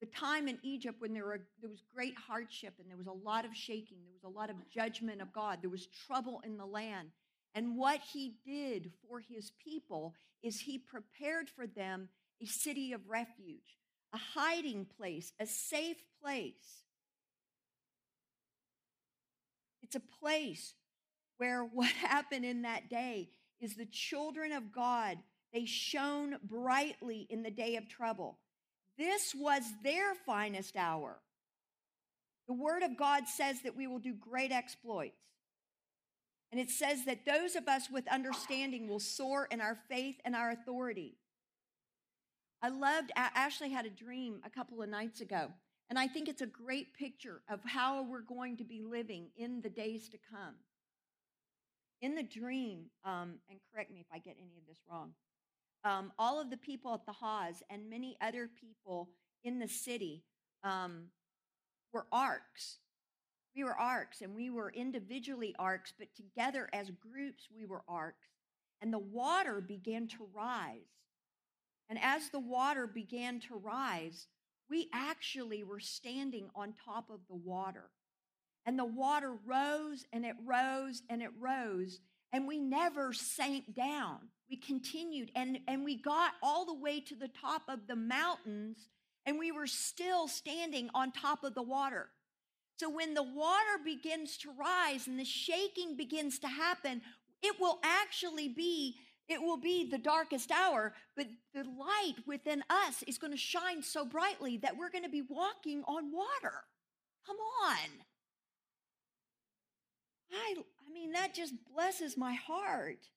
the 0.00 0.06
time 0.06 0.46
in 0.48 0.58
Egypt 0.62 1.00
when 1.00 1.12
there, 1.12 1.24
were, 1.24 1.40
there 1.60 1.70
was 1.70 1.82
great 1.94 2.14
hardship 2.16 2.74
and 2.78 2.88
there 2.88 2.96
was 2.96 3.06
a 3.06 3.12
lot 3.12 3.44
of 3.44 3.54
shaking, 3.54 3.98
there 4.04 4.14
was 4.14 4.24
a 4.24 4.38
lot 4.38 4.50
of 4.50 4.56
judgment 4.70 5.20
of 5.20 5.32
God, 5.32 5.58
there 5.60 5.70
was 5.70 5.88
trouble 6.06 6.40
in 6.44 6.56
the 6.56 6.66
land. 6.66 7.08
And 7.54 7.76
what 7.76 8.00
he 8.12 8.36
did 8.46 8.92
for 9.08 9.20
his 9.20 9.50
people 9.64 10.14
is 10.42 10.60
he 10.60 10.78
prepared 10.78 11.48
for 11.48 11.66
them 11.66 12.08
a 12.40 12.46
city 12.46 12.92
of 12.92 13.08
refuge, 13.08 13.78
a 14.12 14.18
hiding 14.18 14.86
place, 14.96 15.32
a 15.40 15.46
safe 15.46 16.02
place. 16.22 16.84
It's 19.82 19.96
a 19.96 20.02
place 20.20 20.74
where 21.38 21.64
what 21.72 21.90
happened 21.90 22.44
in 22.44 22.62
that 22.62 22.88
day 22.88 23.30
is 23.60 23.74
the 23.74 23.86
children 23.86 24.52
of 24.52 24.70
God 24.70 25.18
they 25.52 25.64
shone 25.64 26.36
brightly 26.42 27.26
in 27.30 27.42
the 27.42 27.50
day 27.50 27.76
of 27.76 27.88
trouble. 27.88 28.38
This 28.98 29.34
was 29.34 29.62
their 29.82 30.14
finest 30.14 30.76
hour. 30.76 31.20
The 32.48 32.54
Word 32.54 32.82
of 32.82 32.96
God 32.96 33.28
says 33.28 33.62
that 33.62 33.76
we 33.76 33.86
will 33.86 33.98
do 33.98 34.14
great 34.14 34.52
exploits. 34.52 35.16
And 36.50 36.60
it 36.60 36.70
says 36.70 37.04
that 37.04 37.26
those 37.26 37.56
of 37.56 37.68
us 37.68 37.90
with 37.90 38.08
understanding 38.08 38.88
will 38.88 39.00
soar 39.00 39.46
in 39.50 39.60
our 39.60 39.76
faith 39.88 40.16
and 40.24 40.34
our 40.34 40.50
authority. 40.50 41.16
I 42.62 42.70
loved, 42.70 43.12
Ashley 43.14 43.70
had 43.70 43.86
a 43.86 43.90
dream 43.90 44.40
a 44.44 44.50
couple 44.50 44.82
of 44.82 44.88
nights 44.88 45.20
ago, 45.20 45.52
and 45.90 45.98
I 45.98 46.08
think 46.08 46.28
it's 46.28 46.42
a 46.42 46.46
great 46.46 46.94
picture 46.94 47.42
of 47.48 47.60
how 47.64 48.02
we're 48.02 48.22
going 48.22 48.56
to 48.56 48.64
be 48.64 48.82
living 48.82 49.28
in 49.36 49.60
the 49.60 49.68
days 49.68 50.08
to 50.08 50.18
come. 50.30 50.54
In 52.00 52.14
the 52.14 52.22
dream, 52.22 52.86
um, 53.04 53.34
and 53.50 53.60
correct 53.72 53.92
me 53.92 54.00
if 54.00 54.06
I 54.12 54.18
get 54.18 54.36
any 54.40 54.56
of 54.58 54.66
this 54.66 54.78
wrong, 54.90 55.12
um, 55.84 56.12
all 56.18 56.40
of 56.40 56.50
the 56.50 56.56
people 56.56 56.94
at 56.94 57.06
the 57.06 57.12
Haas 57.12 57.62
and 57.70 57.88
many 57.88 58.16
other 58.20 58.48
people 58.60 59.10
in 59.44 59.58
the 59.58 59.68
city 59.68 60.24
um, 60.64 61.04
were 61.92 62.06
arks. 62.12 62.78
We 63.54 63.64
were 63.64 63.78
arks 63.78 64.20
and 64.20 64.34
we 64.34 64.50
were 64.50 64.70
individually 64.70 65.54
arks, 65.58 65.92
but 65.98 66.08
together 66.14 66.68
as 66.72 66.90
groups, 66.90 67.48
we 67.54 67.64
were 67.64 67.82
arks. 67.88 68.28
And 68.80 68.92
the 68.92 68.98
water 68.98 69.60
began 69.60 70.06
to 70.08 70.28
rise. 70.34 70.86
And 71.88 71.98
as 72.00 72.28
the 72.30 72.38
water 72.38 72.86
began 72.86 73.40
to 73.48 73.56
rise, 73.56 74.26
we 74.70 74.88
actually 74.92 75.64
were 75.64 75.80
standing 75.80 76.50
on 76.54 76.74
top 76.84 77.10
of 77.10 77.20
the 77.28 77.36
water. 77.36 77.90
And 78.66 78.78
the 78.78 78.84
water 78.84 79.34
rose 79.46 80.04
and 80.12 80.24
it 80.26 80.36
rose 80.44 81.02
and 81.08 81.22
it 81.22 81.30
rose, 81.40 82.00
and 82.32 82.46
we 82.46 82.58
never 82.58 83.14
sank 83.14 83.74
down 83.74 84.28
we 84.50 84.56
continued 84.56 85.30
and, 85.34 85.58
and 85.68 85.84
we 85.84 85.96
got 85.96 86.32
all 86.42 86.64
the 86.64 86.74
way 86.74 87.00
to 87.00 87.14
the 87.14 87.28
top 87.28 87.62
of 87.68 87.86
the 87.86 87.96
mountains 87.96 88.88
and 89.26 89.38
we 89.38 89.52
were 89.52 89.66
still 89.66 90.26
standing 90.26 90.88
on 90.94 91.12
top 91.12 91.44
of 91.44 91.54
the 91.54 91.62
water. 91.62 92.08
So 92.78 92.88
when 92.88 93.14
the 93.14 93.22
water 93.22 93.78
begins 93.84 94.38
to 94.38 94.50
rise 94.58 95.06
and 95.06 95.18
the 95.18 95.24
shaking 95.24 95.96
begins 95.96 96.38
to 96.40 96.48
happen, 96.48 97.02
it 97.42 97.60
will 97.60 97.78
actually 97.82 98.48
be 98.48 98.96
it 99.28 99.42
will 99.42 99.58
be 99.58 99.86
the 99.90 99.98
darkest 99.98 100.50
hour, 100.50 100.94
but 101.14 101.26
the 101.52 101.62
light 101.62 102.14
within 102.26 102.64
us 102.70 103.02
is 103.06 103.18
going 103.18 103.32
to 103.32 103.36
shine 103.36 103.82
so 103.82 104.06
brightly 104.06 104.56
that 104.56 104.78
we're 104.78 104.90
going 104.90 105.04
to 105.04 105.10
be 105.10 105.20
walking 105.20 105.82
on 105.86 106.10
water. 106.10 106.64
Come 107.26 107.36
on. 107.62 107.90
I 110.32 110.54
I 110.56 110.92
mean 110.92 111.12
that 111.12 111.34
just 111.34 111.52
blesses 111.70 112.16
my 112.16 112.32
heart. 112.32 113.10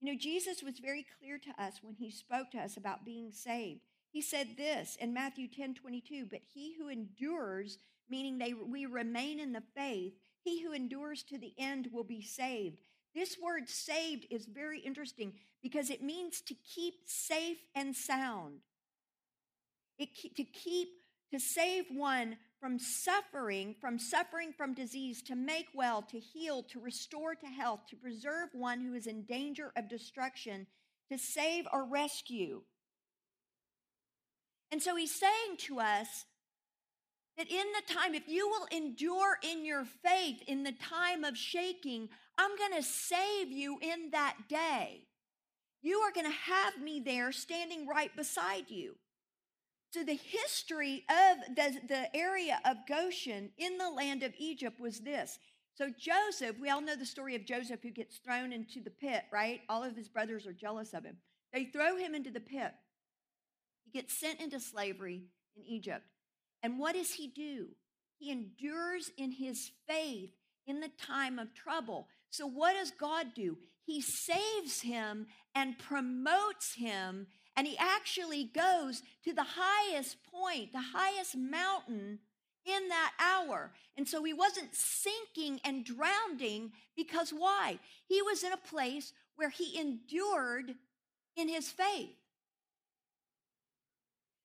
You 0.00 0.12
know, 0.12 0.18
Jesus 0.18 0.62
was 0.62 0.78
very 0.78 1.04
clear 1.18 1.38
to 1.38 1.62
us 1.62 1.80
when 1.82 1.94
he 1.94 2.10
spoke 2.10 2.50
to 2.52 2.58
us 2.58 2.76
about 2.76 3.04
being 3.04 3.32
saved. 3.32 3.80
He 4.10 4.22
said 4.22 4.56
this 4.56 4.96
in 4.98 5.12
Matthew 5.12 5.46
10 5.46 5.74
22, 5.74 6.26
but 6.30 6.40
he 6.54 6.74
who 6.78 6.88
endures, 6.88 7.78
meaning 8.08 8.38
they, 8.38 8.54
we 8.54 8.86
remain 8.86 9.38
in 9.38 9.52
the 9.52 9.62
faith, 9.76 10.14
he 10.42 10.62
who 10.62 10.72
endures 10.72 11.22
to 11.24 11.38
the 11.38 11.52
end 11.58 11.88
will 11.92 12.04
be 12.04 12.22
saved. 12.22 12.80
This 13.14 13.36
word 13.42 13.68
saved 13.68 14.26
is 14.30 14.46
very 14.46 14.80
interesting 14.80 15.34
because 15.62 15.90
it 15.90 16.02
means 16.02 16.40
to 16.42 16.54
keep 16.54 16.94
safe 17.06 17.58
and 17.74 17.94
sound. 17.94 18.60
It, 19.98 20.08
to 20.36 20.44
keep, 20.44 20.88
to 21.30 21.38
save 21.38 21.84
one 21.90 22.36
from 22.60 22.78
suffering, 22.78 23.74
from 23.80 23.98
suffering 23.98 24.52
from 24.52 24.74
disease, 24.74 25.22
to 25.22 25.34
make 25.34 25.68
well, 25.74 26.02
to 26.02 26.18
heal, 26.18 26.62
to 26.64 26.78
restore 26.78 27.34
to 27.34 27.46
health, 27.46 27.80
to 27.88 27.96
preserve 27.96 28.50
one 28.52 28.80
who 28.80 28.94
is 28.94 29.06
in 29.06 29.22
danger 29.22 29.72
of 29.76 29.88
destruction, 29.88 30.66
to 31.10 31.18
save 31.18 31.66
or 31.72 31.84
rescue. 31.84 32.62
And 34.70 34.82
so 34.82 34.94
he's 34.94 35.14
saying 35.14 35.56
to 35.60 35.80
us 35.80 36.26
that 37.36 37.50
in 37.50 37.64
the 37.74 37.92
time, 37.92 38.14
if 38.14 38.28
you 38.28 38.48
will 38.48 38.66
endure 38.70 39.38
in 39.42 39.64
your 39.64 39.84
faith 39.84 40.42
in 40.46 40.62
the 40.62 40.72
time 40.72 41.24
of 41.24 41.36
shaking, 41.36 42.08
I'm 42.36 42.56
going 42.56 42.74
to 42.74 42.86
save 42.86 43.50
you 43.50 43.78
in 43.80 44.10
that 44.12 44.36
day. 44.48 45.06
You 45.82 45.98
are 46.00 46.12
going 46.12 46.26
to 46.26 46.52
have 46.52 46.80
me 46.80 47.00
there 47.00 47.32
standing 47.32 47.86
right 47.86 48.14
beside 48.14 48.68
you. 48.68 48.96
So, 49.90 50.04
the 50.04 50.14
history 50.14 51.04
of 51.08 51.56
the, 51.56 51.80
the 51.88 52.16
area 52.16 52.60
of 52.64 52.76
Goshen 52.88 53.50
in 53.58 53.76
the 53.76 53.90
land 53.90 54.22
of 54.22 54.32
Egypt 54.38 54.80
was 54.80 55.00
this. 55.00 55.38
So, 55.76 55.88
Joseph, 55.98 56.56
we 56.60 56.70
all 56.70 56.80
know 56.80 56.94
the 56.94 57.06
story 57.06 57.34
of 57.34 57.44
Joseph 57.44 57.80
who 57.82 57.90
gets 57.90 58.18
thrown 58.18 58.52
into 58.52 58.80
the 58.80 58.90
pit, 58.90 59.24
right? 59.32 59.62
All 59.68 59.82
of 59.82 59.96
his 59.96 60.08
brothers 60.08 60.46
are 60.46 60.52
jealous 60.52 60.94
of 60.94 61.04
him. 61.04 61.16
They 61.52 61.64
throw 61.64 61.96
him 61.96 62.14
into 62.14 62.30
the 62.30 62.40
pit. 62.40 62.72
He 63.84 63.98
gets 63.98 64.16
sent 64.16 64.40
into 64.40 64.60
slavery 64.60 65.22
in 65.56 65.64
Egypt. 65.64 66.04
And 66.62 66.78
what 66.78 66.94
does 66.94 67.14
he 67.14 67.26
do? 67.26 67.68
He 68.18 68.30
endures 68.30 69.10
in 69.16 69.32
his 69.32 69.72
faith 69.88 70.30
in 70.66 70.80
the 70.80 70.90
time 71.04 71.38
of 71.38 71.54
trouble. 71.54 72.08
So, 72.28 72.46
what 72.46 72.74
does 72.74 72.92
God 72.92 73.28
do? 73.34 73.56
He 73.82 74.00
saves 74.00 74.82
him 74.82 75.26
and 75.54 75.78
promotes 75.78 76.74
him, 76.74 77.26
and 77.60 77.68
he 77.68 77.76
actually 77.76 78.44
goes 78.44 79.02
to 79.22 79.34
the 79.34 79.44
highest 79.46 80.16
point, 80.32 80.72
the 80.72 80.80
highest 80.80 81.36
mountain 81.36 82.18
in 82.64 82.88
that 82.88 83.12
hour. 83.20 83.70
And 83.98 84.08
so 84.08 84.24
he 84.24 84.32
wasn't 84.32 84.74
sinking 84.74 85.60
and 85.62 85.84
drowning 85.84 86.72
because 86.96 87.34
why? 87.36 87.78
He 88.08 88.22
was 88.22 88.44
in 88.44 88.54
a 88.54 88.56
place 88.56 89.12
where 89.36 89.50
he 89.50 89.78
endured 89.78 90.74
in 91.36 91.50
his 91.50 91.68
faith. 91.68 92.16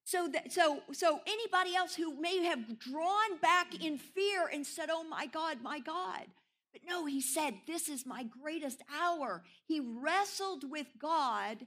So 0.03 0.27
that 0.27 0.51
so 0.51 0.81
so 0.91 1.22
anybody 1.25 1.74
else 1.74 1.95
who 1.95 2.19
may 2.19 2.43
have 2.43 2.79
drawn 2.79 3.38
back 3.41 3.81
in 3.81 3.98
fear 3.98 4.50
and 4.51 4.67
said, 4.67 4.89
"Oh 4.91 5.05
my 5.05 5.25
God, 5.25 5.62
my 5.62 5.79
God." 5.79 6.25
But 6.74 6.81
no, 6.86 7.05
he 7.05 7.22
said, 7.22 7.62
"This 7.65 7.88
is 7.88 8.05
my 8.05 8.24
greatest 8.24 8.81
hour." 8.93 9.45
He 9.65 9.79
wrestled 9.79 10.69
with 10.69 10.88
God 11.00 11.65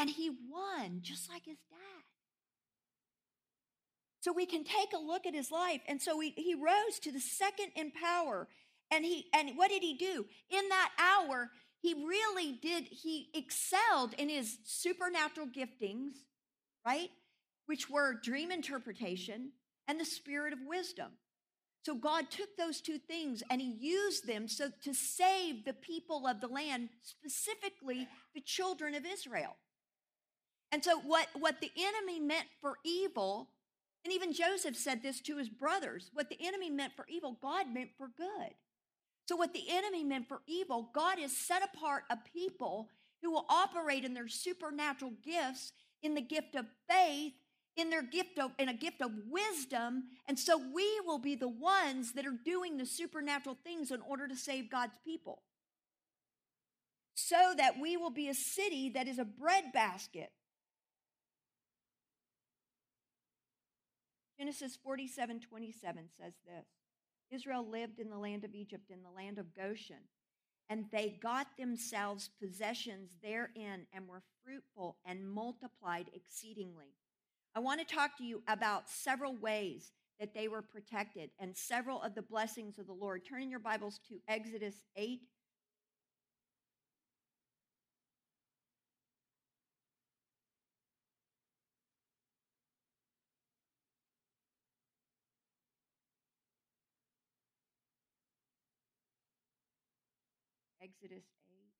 and 0.00 0.10
he 0.10 0.30
won 0.30 1.00
just 1.02 1.28
like 1.28 1.44
his 1.44 1.58
dad. 1.70 2.04
So 4.20 4.32
we 4.32 4.46
can 4.46 4.64
take 4.64 4.92
a 4.94 4.98
look 4.98 5.26
at 5.26 5.34
his 5.34 5.50
life. 5.50 5.80
And 5.86 6.00
so 6.00 6.18
he, 6.20 6.30
he 6.36 6.54
rose 6.54 6.98
to 7.02 7.12
the 7.12 7.20
second 7.20 7.70
in 7.76 7.90
power. 7.90 8.48
And 8.90 9.04
he 9.04 9.26
and 9.32 9.52
what 9.56 9.70
did 9.70 9.82
he 9.82 9.94
do? 9.94 10.26
In 10.50 10.68
that 10.68 10.90
hour, 10.98 11.50
he 11.80 11.94
really 11.94 12.58
did, 12.60 12.84
he 12.90 13.28
excelled 13.34 14.14
in 14.18 14.28
his 14.28 14.58
supernatural 14.64 15.46
giftings, 15.46 16.12
right? 16.84 17.10
which 17.70 17.88
were 17.88 18.14
dream 18.14 18.50
interpretation 18.50 19.52
and 19.86 20.00
the 20.00 20.04
spirit 20.04 20.52
of 20.52 20.58
wisdom. 20.66 21.12
So 21.86 21.94
God 21.94 22.28
took 22.28 22.56
those 22.56 22.80
two 22.80 22.98
things 22.98 23.44
and 23.48 23.60
he 23.60 23.76
used 23.78 24.26
them 24.26 24.48
so 24.48 24.70
to 24.82 24.92
save 24.92 25.64
the 25.64 25.72
people 25.72 26.26
of 26.26 26.40
the 26.40 26.48
land, 26.48 26.88
specifically 27.00 28.08
the 28.34 28.40
children 28.40 28.96
of 28.96 29.06
Israel. 29.06 29.54
And 30.72 30.84
so 30.84 30.98
what, 31.00 31.26
what 31.34 31.60
the 31.60 31.72
enemy 31.76 32.20
meant 32.20 32.46
for 32.60 32.76
evil, 32.84 33.48
and 34.04 34.12
even 34.14 34.32
Joseph 34.32 34.76
said 34.76 35.02
this 35.02 35.20
to 35.22 35.36
his 35.36 35.48
brothers, 35.48 36.10
what 36.12 36.28
the 36.28 36.38
enemy 36.40 36.70
meant 36.70 36.94
for 36.94 37.06
evil, 37.08 37.36
God 37.42 37.66
meant 37.72 37.90
for 37.98 38.08
good. 38.16 38.54
So 39.28 39.36
what 39.36 39.52
the 39.52 39.64
enemy 39.68 40.04
meant 40.04 40.28
for 40.28 40.42
evil, 40.46 40.90
God 40.94 41.18
has 41.18 41.36
set 41.36 41.62
apart 41.62 42.04
a 42.10 42.18
people 42.32 42.88
who 43.22 43.30
will 43.30 43.46
operate 43.48 44.04
in 44.04 44.14
their 44.14 44.28
supernatural 44.28 45.12
gifts, 45.24 45.72
in 46.02 46.14
the 46.14 46.20
gift 46.20 46.54
of 46.54 46.66
faith, 46.88 47.34
in 47.76 47.90
their 47.90 48.02
gift 48.02 48.38
of 48.38 48.50
in 48.58 48.68
a 48.68 48.74
gift 48.74 49.00
of 49.00 49.12
wisdom 49.28 50.04
and 50.26 50.38
so 50.38 50.60
we 50.74 51.00
will 51.06 51.18
be 51.18 51.34
the 51.34 51.48
ones 51.48 52.12
that 52.12 52.26
are 52.26 52.36
doing 52.44 52.76
the 52.76 52.86
supernatural 52.86 53.56
things 53.64 53.90
in 53.90 54.00
order 54.02 54.26
to 54.26 54.36
save 54.36 54.70
God's 54.70 54.98
people 55.04 55.42
so 57.14 57.54
that 57.56 57.78
we 57.80 57.96
will 57.96 58.10
be 58.10 58.28
a 58.28 58.34
city 58.34 58.90
that 58.90 59.06
is 59.06 59.18
a 59.18 59.24
breadbasket 59.24 60.30
Genesis 64.40 64.78
47 64.82 65.40
27 65.40 66.04
says 66.18 66.32
this 66.46 66.64
Israel 67.30 67.66
lived 67.70 67.98
in 67.98 68.08
the 68.08 68.16
land 68.16 68.42
of 68.42 68.54
Egypt, 68.54 68.90
in 68.90 69.02
the 69.02 69.10
land 69.10 69.38
of 69.38 69.54
Goshen, 69.54 70.08
and 70.70 70.86
they 70.90 71.18
got 71.22 71.48
themselves 71.58 72.30
possessions 72.42 73.10
therein 73.22 73.86
and 73.92 74.08
were 74.08 74.22
fruitful 74.42 74.96
and 75.04 75.30
multiplied 75.30 76.08
exceedingly. 76.14 76.94
I 77.54 77.60
want 77.60 77.86
to 77.86 77.94
talk 77.94 78.16
to 78.16 78.24
you 78.24 78.42
about 78.48 78.88
several 78.88 79.36
ways 79.36 79.92
that 80.18 80.32
they 80.32 80.48
were 80.48 80.62
protected 80.62 81.28
and 81.38 81.54
several 81.54 82.00
of 82.00 82.14
the 82.14 82.22
blessings 82.22 82.78
of 82.78 82.86
the 82.86 82.94
Lord. 82.94 83.26
Turn 83.28 83.42
in 83.42 83.50
your 83.50 83.60
Bibles 83.60 84.00
to 84.08 84.20
Exodus 84.26 84.76
8. 84.96 85.20
Exodus 101.02 101.24
eight. 101.48 101.72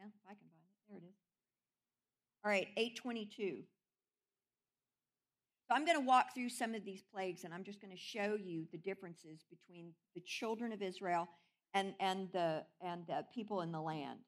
if 0.00 0.12
I 0.26 0.34
can 0.34 0.48
find 0.52 0.68
it. 0.68 0.90
There 0.90 0.98
it 0.98 1.04
is. 1.08 1.16
All 2.44 2.50
right, 2.50 2.68
822. 2.76 3.62
So 5.68 5.74
I'm 5.74 5.86
going 5.86 5.98
to 5.98 6.06
walk 6.06 6.34
through 6.34 6.50
some 6.50 6.74
of 6.74 6.84
these 6.84 7.02
plagues 7.02 7.44
and 7.44 7.54
I'm 7.54 7.64
just 7.64 7.80
going 7.80 7.92
to 7.92 7.98
show 7.98 8.36
you 8.40 8.66
the 8.72 8.78
differences 8.78 9.44
between 9.50 9.92
the 10.14 10.20
children 10.20 10.72
of 10.72 10.82
Israel 10.82 11.28
and, 11.72 11.94
and, 11.98 12.28
the, 12.32 12.62
and 12.82 13.06
the 13.08 13.24
people 13.34 13.62
in 13.62 13.72
the 13.72 13.80
land. 13.80 14.18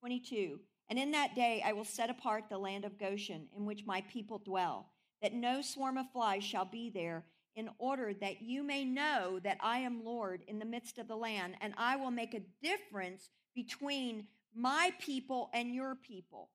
22. 0.00 0.58
And 0.88 0.98
in 0.98 1.10
that 1.10 1.34
day 1.34 1.62
I 1.64 1.72
will 1.72 1.84
set 1.84 2.08
apart 2.08 2.44
the 2.48 2.58
land 2.58 2.86
of 2.86 2.98
Goshen 2.98 3.46
in 3.56 3.66
which 3.66 3.84
my 3.86 4.02
people 4.10 4.38
dwell, 4.38 4.88
that 5.22 5.34
no 5.34 5.62
swarm 5.62 5.98
of 5.98 6.10
flies 6.12 6.44
shall 6.44 6.64
be 6.64 6.90
there, 6.90 7.24
in 7.54 7.70
order 7.78 8.12
that 8.12 8.42
you 8.42 8.62
may 8.62 8.84
know 8.84 9.40
that 9.42 9.56
I 9.60 9.78
am 9.78 10.04
Lord 10.04 10.42
in 10.46 10.58
the 10.58 10.66
midst 10.66 10.98
of 10.98 11.08
the 11.08 11.16
land, 11.16 11.54
and 11.60 11.72
I 11.78 11.96
will 11.96 12.10
make 12.10 12.34
a 12.34 12.44
difference 12.62 13.30
between 13.54 14.26
my 14.54 14.92
people 15.00 15.48
and 15.54 15.74
your 15.74 15.94
people. 15.94 16.50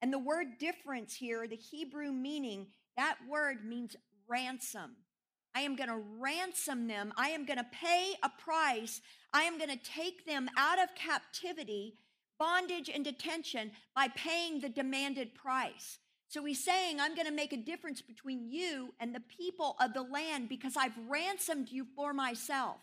And 0.00 0.12
the 0.12 0.18
word 0.18 0.58
difference 0.58 1.14
here, 1.14 1.46
the 1.46 1.56
Hebrew 1.56 2.10
meaning, 2.10 2.68
that 2.96 3.18
word 3.28 3.64
means 3.66 3.96
ransom. 4.26 4.96
I 5.54 5.60
am 5.60 5.76
going 5.76 5.90
to 5.90 6.02
ransom 6.18 6.86
them. 6.86 7.12
I 7.16 7.30
am 7.30 7.44
going 7.44 7.58
to 7.58 7.66
pay 7.70 8.14
a 8.22 8.30
price. 8.42 9.02
I 9.34 9.42
am 9.42 9.58
going 9.58 9.70
to 9.70 9.84
take 9.84 10.24
them 10.24 10.48
out 10.56 10.78
of 10.78 10.94
captivity, 10.94 11.96
bondage, 12.38 12.88
and 12.88 13.04
detention 13.04 13.72
by 13.94 14.08
paying 14.08 14.60
the 14.60 14.68
demanded 14.68 15.34
price. 15.34 15.98
So 16.30 16.44
he's 16.44 16.64
saying, 16.64 17.00
I'm 17.00 17.16
going 17.16 17.26
to 17.26 17.32
make 17.32 17.52
a 17.52 17.56
difference 17.56 18.00
between 18.00 18.48
you 18.48 18.94
and 19.00 19.12
the 19.12 19.22
people 19.36 19.74
of 19.80 19.92
the 19.94 20.02
land 20.02 20.48
because 20.48 20.76
I've 20.76 20.96
ransomed 21.08 21.70
you 21.70 21.84
for 21.96 22.14
myself 22.14 22.76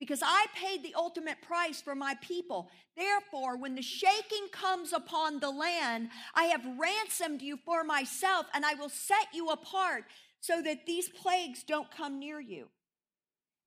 because 0.00 0.20
I 0.20 0.46
paid 0.56 0.82
the 0.82 0.96
ultimate 0.96 1.40
price 1.40 1.80
for 1.80 1.94
my 1.94 2.16
people. 2.20 2.68
Therefore, 2.96 3.56
when 3.56 3.76
the 3.76 3.82
shaking 3.82 4.48
comes 4.50 4.92
upon 4.92 5.38
the 5.38 5.48
land, 5.48 6.08
I 6.34 6.46
have 6.46 6.66
ransomed 6.76 7.40
you 7.40 7.56
for 7.64 7.84
myself, 7.84 8.46
and 8.52 8.66
I 8.66 8.74
will 8.74 8.88
set 8.88 9.28
you 9.32 9.50
apart 9.50 10.02
so 10.40 10.60
that 10.62 10.84
these 10.84 11.08
plagues 11.08 11.62
don't 11.62 11.90
come 11.92 12.18
near 12.18 12.40
you. 12.40 12.66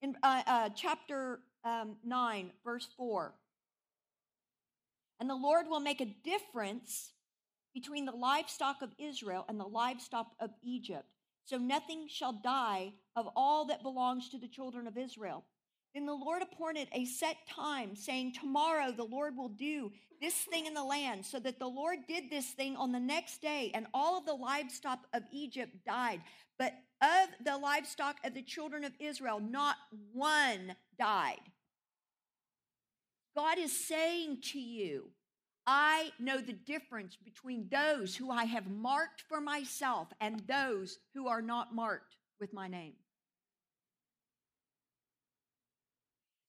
In 0.01 0.17
uh, 0.23 0.43
uh, 0.45 0.69
chapter 0.75 1.39
um, 1.63 1.95
9, 2.03 2.51
verse 2.65 2.89
4. 2.97 3.33
And 5.21 5.29
the 5.29 5.35
Lord 5.35 5.67
will 5.69 5.79
make 5.79 6.01
a 6.01 6.15
difference 6.25 7.13
between 7.73 8.05
the 8.05 8.11
livestock 8.11 8.81
of 8.81 8.91
Israel 8.97 9.45
and 9.47 9.59
the 9.59 9.65
livestock 9.65 10.27
of 10.39 10.51
Egypt. 10.61 11.05
So 11.45 11.57
nothing 11.57 12.07
shall 12.07 12.33
die 12.33 12.93
of 13.15 13.27
all 13.35 13.65
that 13.65 13.83
belongs 13.83 14.29
to 14.29 14.37
the 14.37 14.47
children 14.47 14.87
of 14.87 14.97
Israel. 14.97 15.43
Then 15.93 16.05
the 16.05 16.13
Lord 16.13 16.41
appointed 16.41 16.87
a 16.93 17.05
set 17.05 17.35
time, 17.49 17.95
saying, 17.95 18.33
Tomorrow 18.33 18.91
the 18.91 19.03
Lord 19.03 19.35
will 19.35 19.49
do 19.49 19.91
this 20.21 20.35
thing 20.35 20.65
in 20.65 20.73
the 20.73 20.83
land. 20.83 21.25
So 21.25 21.39
that 21.39 21.59
the 21.59 21.67
Lord 21.67 21.99
did 22.07 22.29
this 22.29 22.51
thing 22.51 22.77
on 22.77 22.91
the 22.91 22.99
next 22.99 23.41
day, 23.41 23.71
and 23.73 23.87
all 23.93 24.17
of 24.17 24.25
the 24.25 24.33
livestock 24.33 24.99
of 25.13 25.23
Egypt 25.31 25.75
died. 25.85 26.21
But 26.57 26.73
of 27.01 27.29
the 27.43 27.57
livestock 27.57 28.17
of 28.23 28.33
the 28.33 28.43
children 28.43 28.83
of 28.83 28.93
Israel, 28.99 29.39
not 29.41 29.75
one 30.13 30.75
died. 30.97 31.39
God 33.35 33.57
is 33.57 33.87
saying 33.87 34.41
to 34.51 34.59
you, 34.59 35.09
I 35.67 36.11
know 36.19 36.39
the 36.39 36.53
difference 36.53 37.15
between 37.23 37.67
those 37.69 38.15
who 38.15 38.31
I 38.31 38.45
have 38.45 38.67
marked 38.67 39.23
for 39.29 39.39
myself 39.39 40.07
and 40.19 40.41
those 40.47 40.97
who 41.13 41.27
are 41.27 41.41
not 41.41 41.75
marked 41.75 42.15
with 42.39 42.53
my 42.53 42.67
name. 42.67 42.93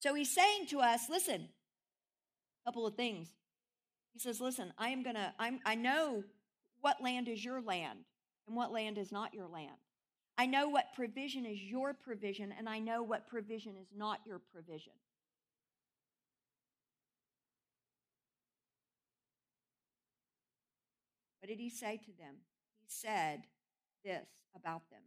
So 0.00 0.14
he's 0.14 0.34
saying 0.34 0.66
to 0.68 0.80
us, 0.80 1.08
listen, 1.08 1.48
a 2.64 2.68
couple 2.68 2.86
of 2.86 2.96
things. 2.96 3.28
He 4.12 4.18
says, 4.18 4.40
Listen, 4.40 4.72
I 4.78 4.88
am 4.88 5.02
going 5.02 5.16
to, 5.16 5.32
I 5.38 5.74
know 5.74 6.24
what 6.80 7.02
land 7.02 7.28
is 7.28 7.44
your 7.44 7.62
land 7.62 8.00
and 8.46 8.56
what 8.56 8.72
land 8.72 8.98
is 8.98 9.12
not 9.12 9.32
your 9.32 9.46
land. 9.46 9.76
I 10.36 10.46
know 10.46 10.68
what 10.68 10.94
provision 10.94 11.46
is 11.46 11.60
your 11.62 11.94
provision, 11.94 12.54
and 12.56 12.68
I 12.68 12.78
know 12.78 13.02
what 13.02 13.28
provision 13.28 13.74
is 13.80 13.88
not 13.94 14.20
your 14.26 14.40
provision. 14.52 14.92
Did 21.52 21.60
he 21.60 21.68
say 21.68 21.98
to 21.98 22.12
them? 22.18 22.36
He 22.80 22.86
said 22.88 23.42
this 24.02 24.26
about 24.56 24.88
them 24.90 25.02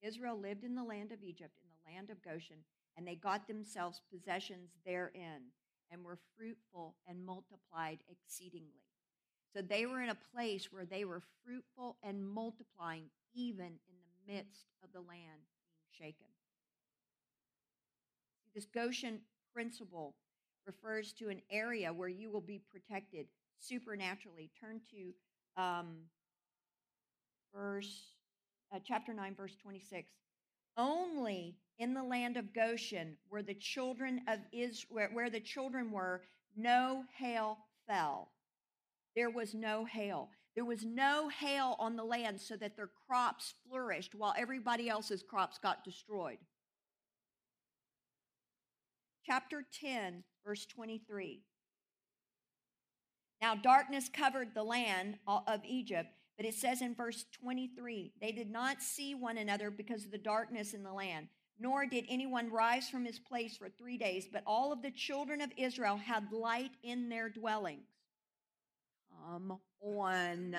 Israel 0.00 0.40
lived 0.40 0.64
in 0.64 0.74
the 0.74 0.82
land 0.82 1.12
of 1.12 1.22
Egypt, 1.22 1.52
in 1.62 1.68
the 1.68 1.94
land 1.94 2.08
of 2.08 2.22
Goshen, 2.22 2.64
and 2.96 3.06
they 3.06 3.16
got 3.16 3.46
themselves 3.46 4.00
possessions 4.10 4.70
therein 4.86 5.42
and 5.90 6.02
were 6.02 6.18
fruitful 6.38 6.94
and 7.06 7.22
multiplied 7.26 7.98
exceedingly. 8.08 8.80
So 9.54 9.60
they 9.60 9.84
were 9.84 10.00
in 10.00 10.08
a 10.08 10.18
place 10.34 10.72
where 10.72 10.86
they 10.86 11.04
were 11.04 11.20
fruitful 11.44 11.98
and 12.02 12.26
multiplying, 12.26 13.10
even 13.34 13.66
in 13.66 13.96
the 14.26 14.32
midst 14.32 14.64
of 14.82 14.90
the 14.94 15.00
land 15.00 15.42
being 15.68 16.08
shaken. 16.08 16.28
This 18.54 18.64
Goshen 18.64 19.18
principle 19.52 20.14
refers 20.66 21.12
to 21.12 21.28
an 21.28 21.42
area 21.50 21.92
where 21.92 22.08
you 22.08 22.30
will 22.30 22.40
be 22.40 22.62
protected 22.72 23.26
supernaturally. 23.58 24.50
Turn 24.58 24.80
to 24.90 25.12
um, 25.56 25.96
verse 27.54 28.14
uh, 28.74 28.78
chapter 28.84 29.14
9, 29.14 29.34
verse 29.34 29.56
26. 29.62 30.08
Only 30.76 31.56
in 31.78 31.94
the 31.94 32.02
land 32.02 32.36
of 32.36 32.54
Goshen, 32.54 33.16
where 33.28 33.42
the 33.42 33.54
children 33.54 34.22
of 34.28 34.40
Israel, 34.52 34.88
where, 34.90 35.10
where 35.12 35.30
the 35.30 35.40
children 35.40 35.90
were, 35.90 36.22
no 36.56 37.04
hail 37.16 37.58
fell. 37.86 38.30
There 39.14 39.30
was 39.30 39.54
no 39.54 39.84
hail. 39.84 40.30
There 40.54 40.64
was 40.64 40.84
no 40.84 41.28
hail 41.28 41.76
on 41.78 41.96
the 41.96 42.04
land 42.04 42.40
so 42.40 42.56
that 42.56 42.76
their 42.76 42.90
crops 43.06 43.54
flourished 43.68 44.14
while 44.14 44.34
everybody 44.36 44.88
else's 44.88 45.22
crops 45.22 45.58
got 45.58 45.84
destroyed. 45.84 46.38
Chapter 49.26 49.64
10, 49.80 50.22
verse 50.44 50.66
23. 50.66 51.42
Now, 53.44 53.54
darkness 53.54 54.08
covered 54.08 54.54
the 54.54 54.62
land 54.62 55.18
of 55.26 55.60
Egypt, 55.68 56.08
but 56.38 56.46
it 56.46 56.54
says 56.54 56.80
in 56.80 56.94
verse 56.94 57.26
23 57.42 58.14
they 58.18 58.32
did 58.32 58.50
not 58.50 58.80
see 58.80 59.14
one 59.14 59.36
another 59.36 59.70
because 59.70 60.06
of 60.06 60.10
the 60.10 60.16
darkness 60.16 60.72
in 60.72 60.82
the 60.82 60.94
land, 60.94 61.28
nor 61.60 61.84
did 61.84 62.06
anyone 62.08 62.50
rise 62.50 62.88
from 62.88 63.04
his 63.04 63.18
place 63.18 63.58
for 63.58 63.68
three 63.68 63.98
days, 63.98 64.26
but 64.32 64.44
all 64.46 64.72
of 64.72 64.80
the 64.80 64.90
children 64.90 65.42
of 65.42 65.50
Israel 65.58 65.98
had 65.98 66.32
light 66.32 66.70
in 66.82 67.10
their 67.10 67.28
dwellings. 67.28 67.84
Come 69.28 69.58
on. 69.82 70.56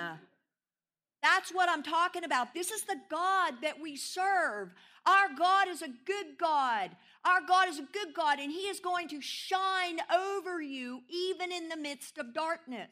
That's 1.23 1.51
what 1.51 1.69
I'm 1.69 1.81
talking 1.81 2.23
about. 2.23 2.53
This 2.53 2.69
is 2.69 2.83
the 2.83 3.01
God 3.09 3.55
that 3.63 3.81
we 3.81 3.95
serve. 3.95 4.69
Our 5.07 5.29
God 5.35 5.69
is 5.69 5.81
a 5.81 5.87
good 5.87 6.37
God. 6.39 6.91
Our 7.25 7.41
God 7.47 7.69
is 7.69 7.79
a 7.79 7.87
good 7.91 8.13
God, 8.15 8.39
and 8.39 8.51
He 8.51 8.67
is 8.67 8.79
going 8.79 9.07
to 9.09 9.21
shine 9.21 9.99
over 10.13 10.61
you 10.61 11.01
even 11.09 11.51
in 11.51 11.69
the 11.69 11.77
midst 11.77 12.17
of 12.17 12.33
darkness. 12.33 12.91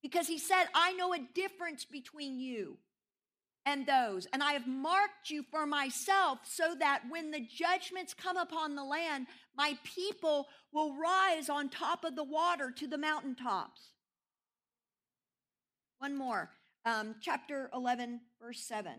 Because 0.00 0.28
He 0.28 0.38
said, 0.38 0.66
I 0.74 0.92
know 0.92 1.12
a 1.12 1.18
difference 1.34 1.84
between 1.84 2.38
you 2.38 2.78
and 3.66 3.84
those. 3.84 4.26
And 4.32 4.42
I 4.42 4.52
have 4.52 4.66
marked 4.66 5.28
you 5.28 5.44
for 5.50 5.66
myself 5.66 6.38
so 6.44 6.74
that 6.78 7.02
when 7.10 7.30
the 7.30 7.40
judgments 7.40 8.14
come 8.14 8.36
upon 8.36 8.74
the 8.74 8.84
land, 8.84 9.26
my 9.56 9.76
people 9.84 10.46
will 10.72 10.96
rise 10.96 11.50
on 11.50 11.68
top 11.68 12.04
of 12.04 12.16
the 12.16 12.24
water 12.24 12.72
to 12.76 12.86
the 12.86 12.96
mountaintops. 12.96 13.92
One 15.98 16.16
more, 16.16 16.50
um, 16.86 17.16
chapter 17.20 17.70
11, 17.74 18.20
verse 18.40 18.60
7. 18.60 18.92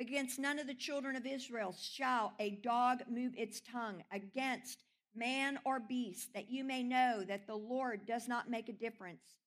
Against 0.00 0.38
none 0.38 0.58
of 0.58 0.66
the 0.66 0.74
children 0.74 1.16
of 1.16 1.26
Israel 1.26 1.74
shall 1.80 2.32
a 2.38 2.50
dog 2.62 3.02
move 3.08 3.32
its 3.36 3.60
tongue 3.60 4.04
against 4.12 4.84
man 5.14 5.58
or 5.64 5.80
beast, 5.80 6.32
that 6.34 6.50
you 6.50 6.62
may 6.62 6.82
know 6.82 7.24
that 7.26 7.46
the 7.46 7.56
Lord 7.56 8.06
does 8.06 8.28
not 8.28 8.48
make 8.48 8.68
a 8.68 8.72
difference 8.72 9.38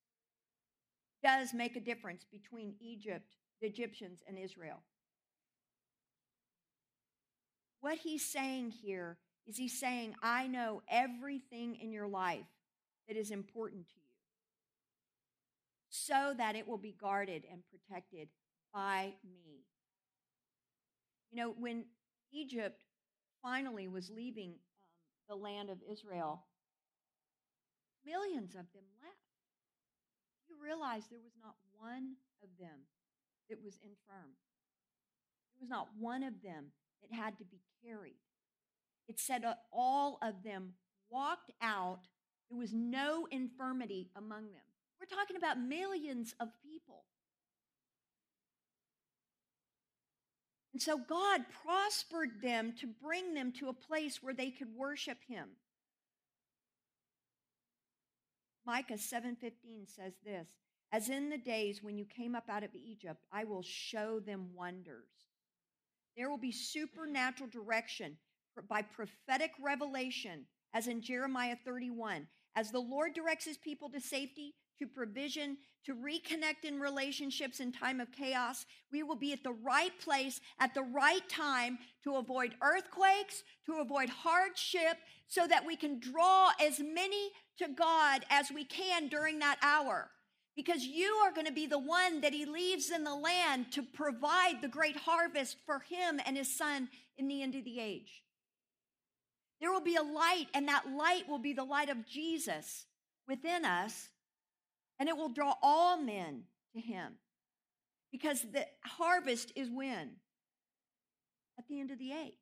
does 1.23 1.53
make 1.53 1.75
a 1.75 1.81
difference 1.81 2.25
between 2.31 2.75
Egypt, 2.79 3.25
the 3.61 3.67
Egyptians, 3.67 4.23
and 4.27 4.37
Israel. 4.37 4.81
What 7.79 7.97
he's 7.97 8.25
saying 8.25 8.71
here 8.71 9.17
is 9.47 9.57
he's 9.57 9.79
saying, 9.79 10.15
I 10.21 10.47
know 10.47 10.81
everything 10.89 11.75
in 11.75 11.91
your 11.91 12.07
life 12.07 12.45
that 13.07 13.17
is 13.17 13.31
important 13.31 13.87
to 13.89 13.95
you 13.95 14.15
so 15.89 16.33
that 16.37 16.55
it 16.55 16.67
will 16.67 16.77
be 16.77 16.95
guarded 16.99 17.43
and 17.51 17.61
protected 17.69 18.29
by 18.73 19.13
me. 19.23 19.65
You 21.31 21.37
know, 21.37 21.55
when 21.57 21.85
Egypt 22.31 22.83
finally 23.41 23.87
was 23.87 24.09
leaving 24.09 24.51
um, 24.51 24.57
the 25.29 25.35
land 25.35 25.69
of 25.69 25.77
Israel, 25.89 26.43
millions 28.05 28.51
of 28.51 28.65
them 28.73 28.83
left 29.01 29.15
You 30.49 30.55
realize 30.61 31.03
there 31.09 31.19
was 31.23 31.37
not 31.41 31.55
one 31.77 32.15
of 32.43 32.49
them 32.59 32.85
that 33.49 33.63
was 33.63 33.75
infirm. 33.81 34.35
There 35.53 35.61
was 35.61 35.69
not 35.69 35.87
one 35.97 36.23
of 36.23 36.41
them 36.41 36.71
that 37.01 37.15
had 37.15 37.37
to 37.37 37.45
be 37.45 37.61
carried. 37.83 38.19
It 39.07 39.19
said 39.19 39.43
all 39.71 40.19
of 40.21 40.43
them 40.43 40.73
walked 41.09 41.51
out. 41.61 42.01
There 42.49 42.59
was 42.59 42.73
no 42.73 43.27
infirmity 43.31 44.09
among 44.15 44.51
them. 44.51 44.61
We're 44.99 45.17
talking 45.17 45.37
about 45.37 45.59
millions 45.59 46.35
of 46.39 46.49
people. 46.63 47.05
And 50.73 50.81
so 50.81 50.97
God 50.97 51.41
prospered 51.63 52.41
them 52.41 52.73
to 52.79 52.87
bring 52.87 53.33
them 53.33 53.51
to 53.53 53.69
a 53.69 53.73
place 53.73 54.21
where 54.21 54.33
they 54.33 54.51
could 54.51 54.73
worship 54.75 55.17
him. 55.27 55.49
Micah 58.65 58.97
7:15 58.97 59.87
says 59.87 60.13
this, 60.23 60.47
as 60.91 61.09
in 61.09 61.29
the 61.29 61.37
days 61.37 61.81
when 61.81 61.97
you 61.97 62.05
came 62.05 62.35
up 62.35 62.49
out 62.49 62.63
of 62.63 62.75
Egypt, 62.75 63.25
I 63.31 63.43
will 63.43 63.63
show 63.63 64.19
them 64.19 64.53
wonders. 64.53 65.09
There 66.15 66.29
will 66.29 66.37
be 66.37 66.51
supernatural 66.51 67.49
direction 67.49 68.17
by 68.69 68.81
prophetic 68.81 69.51
revelation, 69.59 70.45
as 70.73 70.87
in 70.87 71.01
Jeremiah 71.01 71.55
31. 71.63 72.27
As 72.55 72.71
the 72.71 72.79
Lord 72.79 73.13
directs 73.13 73.45
his 73.45 73.57
people 73.57 73.89
to 73.89 74.01
safety, 74.01 74.53
to 74.81 74.87
provision, 74.87 75.57
to 75.85 75.93
reconnect 75.93 76.65
in 76.67 76.79
relationships 76.79 77.59
in 77.59 77.71
time 77.71 77.99
of 77.99 78.11
chaos. 78.11 78.65
We 78.91 79.03
will 79.03 79.15
be 79.15 79.31
at 79.31 79.43
the 79.43 79.53
right 79.63 79.91
place 80.03 80.41
at 80.59 80.73
the 80.73 80.81
right 80.81 81.27
time 81.29 81.77
to 82.03 82.15
avoid 82.15 82.55
earthquakes, 82.61 83.43
to 83.67 83.75
avoid 83.75 84.09
hardship, 84.09 84.97
so 85.27 85.45
that 85.47 85.65
we 85.65 85.75
can 85.75 85.99
draw 85.99 86.49
as 86.59 86.79
many 86.79 87.29
to 87.59 87.67
God 87.67 88.25
as 88.31 88.51
we 88.51 88.65
can 88.65 89.07
during 89.07 89.39
that 89.39 89.59
hour. 89.61 90.09
Because 90.55 90.83
you 90.83 91.13
are 91.23 91.31
going 91.31 91.47
to 91.47 91.53
be 91.53 91.67
the 91.67 91.79
one 91.79 92.21
that 92.21 92.33
he 92.33 92.45
leaves 92.45 92.89
in 92.89 93.03
the 93.03 93.15
land 93.15 93.71
to 93.73 93.83
provide 93.83 94.61
the 94.61 94.67
great 94.67 94.97
harvest 94.97 95.57
for 95.65 95.79
him 95.79 96.19
and 96.25 96.35
his 96.35 96.57
son 96.57 96.89
in 97.17 97.27
the 97.27 97.43
end 97.43 97.53
of 97.53 97.63
the 97.63 97.79
age. 97.79 98.23
There 99.61 99.71
will 99.71 99.81
be 99.81 99.95
a 99.95 100.01
light, 100.01 100.47
and 100.55 100.67
that 100.67 100.89
light 100.89 101.29
will 101.29 101.39
be 101.39 101.53
the 101.53 101.63
light 101.63 101.89
of 101.89 102.07
Jesus 102.07 102.85
within 103.27 103.63
us 103.63 104.09
and 105.01 105.09
it 105.09 105.17
will 105.17 105.29
draw 105.29 105.55
all 105.63 105.97
men 105.97 106.43
to 106.75 106.79
him. 106.79 107.13
Because 108.11 108.41
the 108.41 108.67
harvest 108.85 109.51
is 109.55 109.67
when? 109.67 110.11
At 111.57 111.67
the 111.67 111.79
end 111.79 111.89
of 111.89 111.97
the 111.97 112.11
age. 112.11 112.33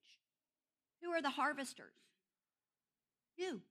Who 1.02 1.10
are 1.12 1.22
the 1.22 1.30
harvesters? 1.30 1.94
You. 3.38 3.62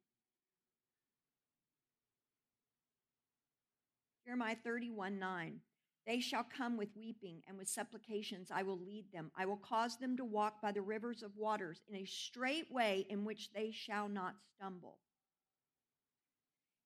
Jeremiah 4.24 4.56
31 4.64 5.18
9. 5.18 5.60
They 6.06 6.20
shall 6.20 6.46
come 6.56 6.78
with 6.78 6.88
weeping, 6.96 7.42
and 7.46 7.58
with 7.58 7.68
supplications 7.68 8.50
I 8.50 8.62
will 8.62 8.78
lead 8.78 9.12
them. 9.12 9.30
I 9.36 9.44
will 9.44 9.58
cause 9.58 9.98
them 9.98 10.16
to 10.16 10.24
walk 10.24 10.62
by 10.62 10.72
the 10.72 10.80
rivers 10.80 11.22
of 11.22 11.36
waters 11.36 11.82
in 11.90 11.96
a 11.96 12.06
straight 12.06 12.72
way 12.72 13.04
in 13.10 13.26
which 13.26 13.52
they 13.52 13.70
shall 13.70 14.08
not 14.08 14.36
stumble. 14.56 14.96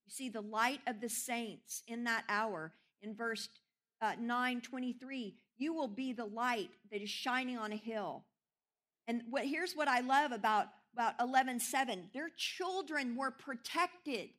You 0.06 0.12
see 0.12 0.28
the 0.28 0.40
light 0.40 0.80
of 0.86 1.00
the 1.00 1.08
saints 1.08 1.82
in 1.86 2.04
that 2.04 2.24
hour 2.28 2.72
in 3.02 3.14
verse 3.14 3.48
uh, 4.00 4.14
923 4.18 5.36
you 5.62 5.72
will 5.72 5.88
be 5.88 6.12
the 6.12 6.24
light 6.24 6.70
that 6.90 7.02
is 7.02 7.08
shining 7.08 7.56
on 7.56 7.72
a 7.72 7.76
hill. 7.76 8.24
And 9.06 9.22
what 9.30 9.44
here's 9.44 9.74
what 9.74 9.88
i 9.88 10.00
love 10.00 10.32
about 10.32 10.68
about 10.92 11.18
11:7 11.18 12.12
their 12.12 12.30
children 12.36 13.16
were 13.16 13.30
protected. 13.30 14.30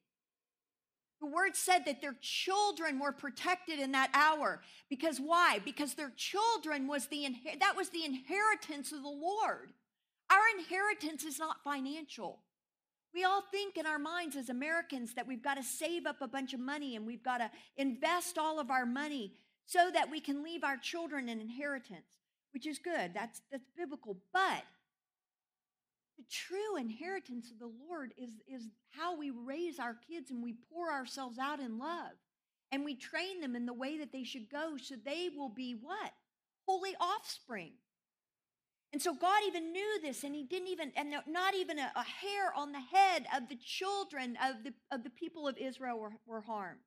The 1.22 1.28
word 1.28 1.56
said 1.56 1.86
that 1.86 2.02
their 2.02 2.18
children 2.20 3.00
were 3.00 3.14
protected 3.14 3.80
in 3.80 3.94
that 3.94 4.10
hour. 4.14 4.62
Because 4.90 5.20
why? 5.20 5.60
Because 5.64 5.94
their 5.94 6.12
children 6.18 6.88
was 6.88 7.08
the 7.08 7.26
that 7.60 7.76
was 7.78 7.90
the 7.90 8.04
inheritance 8.04 8.92
of 8.92 9.02
the 9.02 9.10
lord. 9.10 9.72
Our 10.30 10.60
inheritance 10.60 11.24
is 11.24 11.40
not 11.40 11.64
financial 11.64 12.40
We 13.14 13.24
all 13.24 13.44
think 13.52 13.78
in 13.78 13.86
our 13.86 14.00
minds 14.00 14.36
as 14.36 14.50
Americans 14.50 15.14
that 15.14 15.28
we've 15.28 15.44
got 15.44 15.56
to 15.56 15.64
save 15.64 16.08
up 16.08 16.22
a 16.22 16.28
bunch 16.28 16.54
of 16.54 16.60
money 16.60 16.96
and 16.96 17.06
we've 17.06 17.24
got 17.24 17.38
to 17.38 17.52
invest 17.78 18.38
all 18.38 18.60
of 18.60 18.72
our 18.72 18.86
money 18.86 19.34
so 19.66 19.92
that 19.94 20.10
we 20.10 20.20
can 20.20 20.44
leave 20.44 20.64
our 20.64 20.78
children 20.78 21.30
an 21.30 21.40
inheritance, 21.40 22.18
which 22.54 22.66
is 22.66 22.80
good. 22.80 23.12
That's, 23.14 23.42
that's 23.52 23.70
biblical. 23.78 24.18
But 24.34 24.64
the 26.18 26.26
true 26.30 26.78
inheritance 26.78 27.52
of 27.52 27.60
the 27.60 27.72
Lord 27.88 28.14
is, 28.18 28.32
is 28.48 28.68
how 28.90 29.16
we 29.16 29.30
raise 29.30 29.80
our 29.80 29.96
kids 30.10 30.32
and 30.32 30.44
we 30.44 30.56
pour 30.72 30.92
ourselves 30.92 31.38
out 31.38 31.60
in 31.60 31.78
love 31.78 32.12
and 32.72 32.84
we 32.84 32.96
train 32.96 33.42
them 33.42 33.56
in 33.56 33.68
the 33.68 33.74
way 33.74 34.00
that 34.00 34.12
they 34.12 34.24
should 34.24 34.50
go 34.50 34.76
so 34.82 34.96
they 34.96 35.30
will 35.36 35.50
be 35.50 35.78
what? 35.80 36.12
Holy 36.68 36.96
offspring. 37.00 37.74
And 38.94 39.02
so 39.02 39.14
God 39.14 39.42
even 39.48 39.74
knew 39.74 40.00
this, 40.02 40.24
and 40.24 40.36
He 40.36 40.44
didn't 40.44 40.68
even, 40.70 40.92
and 40.96 41.14
not 41.28 41.56
even 41.56 41.80
a, 41.80 41.92
a 41.96 42.04
hair 42.04 42.54
on 42.56 42.72
the 42.72 42.80
head 42.80 43.26
of 43.36 43.50
the 43.50 43.58
children 43.58 44.38
of 44.42 44.64
the, 44.64 44.74
of 44.92 45.04
the 45.04 45.10
people 45.10 45.48
of 45.48 45.58
Israel 45.58 46.00
were, 46.00 46.14
were 46.26 46.42
harmed. 46.42 46.80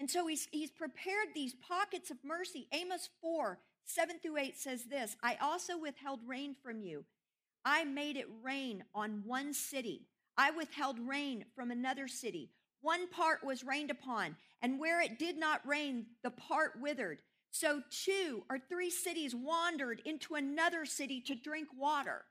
And 0.00 0.10
so 0.10 0.26
he's, 0.26 0.48
he's 0.50 0.70
prepared 0.70 1.28
these 1.34 1.54
pockets 1.54 2.10
of 2.10 2.18
mercy. 2.24 2.68
Amos 2.72 3.10
4 3.20 3.58
7 3.86 4.18
through 4.18 4.38
8 4.38 4.56
says 4.56 4.84
this 4.84 5.16
I 5.22 5.36
also 5.40 5.78
withheld 5.78 6.20
rain 6.26 6.54
from 6.62 6.80
you. 6.80 7.04
I 7.64 7.84
made 7.84 8.16
it 8.16 8.26
rain 8.42 8.84
on 8.94 9.22
one 9.24 9.52
city. 9.54 10.06
I 10.36 10.50
withheld 10.50 10.98
rain 10.98 11.44
from 11.54 11.70
another 11.70 12.08
city. 12.08 12.50
One 12.80 13.08
part 13.08 13.44
was 13.44 13.64
rained 13.64 13.90
upon, 13.90 14.36
and 14.60 14.78
where 14.78 15.00
it 15.00 15.18
did 15.18 15.38
not 15.38 15.66
rain, 15.66 16.06
the 16.22 16.30
part 16.30 16.72
withered. 16.80 17.18
So 17.54 17.82
two 17.88 18.42
or 18.50 18.58
three 18.58 18.90
cities 18.90 19.32
wandered 19.32 20.02
into 20.04 20.34
another 20.34 20.84
city 20.84 21.20
to 21.28 21.36
drink 21.36 21.68
water. 21.78 22.24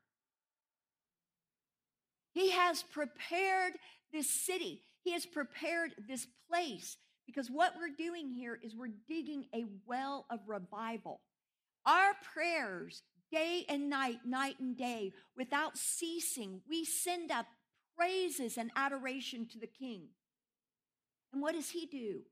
He 2.33 2.51
has 2.51 2.83
prepared 2.83 3.75
this 4.12 4.29
city, 4.29 4.81
He 5.01 5.13
has 5.13 5.25
prepared 5.25 5.91
this 6.09 6.27
place 6.49 6.97
because 7.25 7.49
what 7.49 7.75
we're 7.77 7.95
doing 7.97 8.31
here 8.31 8.59
is 8.62 8.75
we're 8.75 8.89
digging 9.07 9.45
a 9.55 9.63
well 9.88 10.25
of 10.29 10.41
revival. 10.45 11.21
Our 11.86 12.15
prayers, 12.33 13.01
day 13.31 13.63
and 13.69 13.89
night, 13.89 14.25
night 14.25 14.59
and 14.59 14.77
day, 14.77 15.13
without 15.38 15.77
ceasing, 15.77 16.59
we 16.67 16.83
send 16.83 17.31
up 17.31 17.45
praises 17.97 18.57
and 18.57 18.71
adoration 18.75 19.47
to 19.53 19.57
the 19.57 19.67
King. 19.67 20.09
And 21.31 21.41
what 21.41 21.55
does 21.55 21.69
He 21.69 21.86
do? 21.86 22.23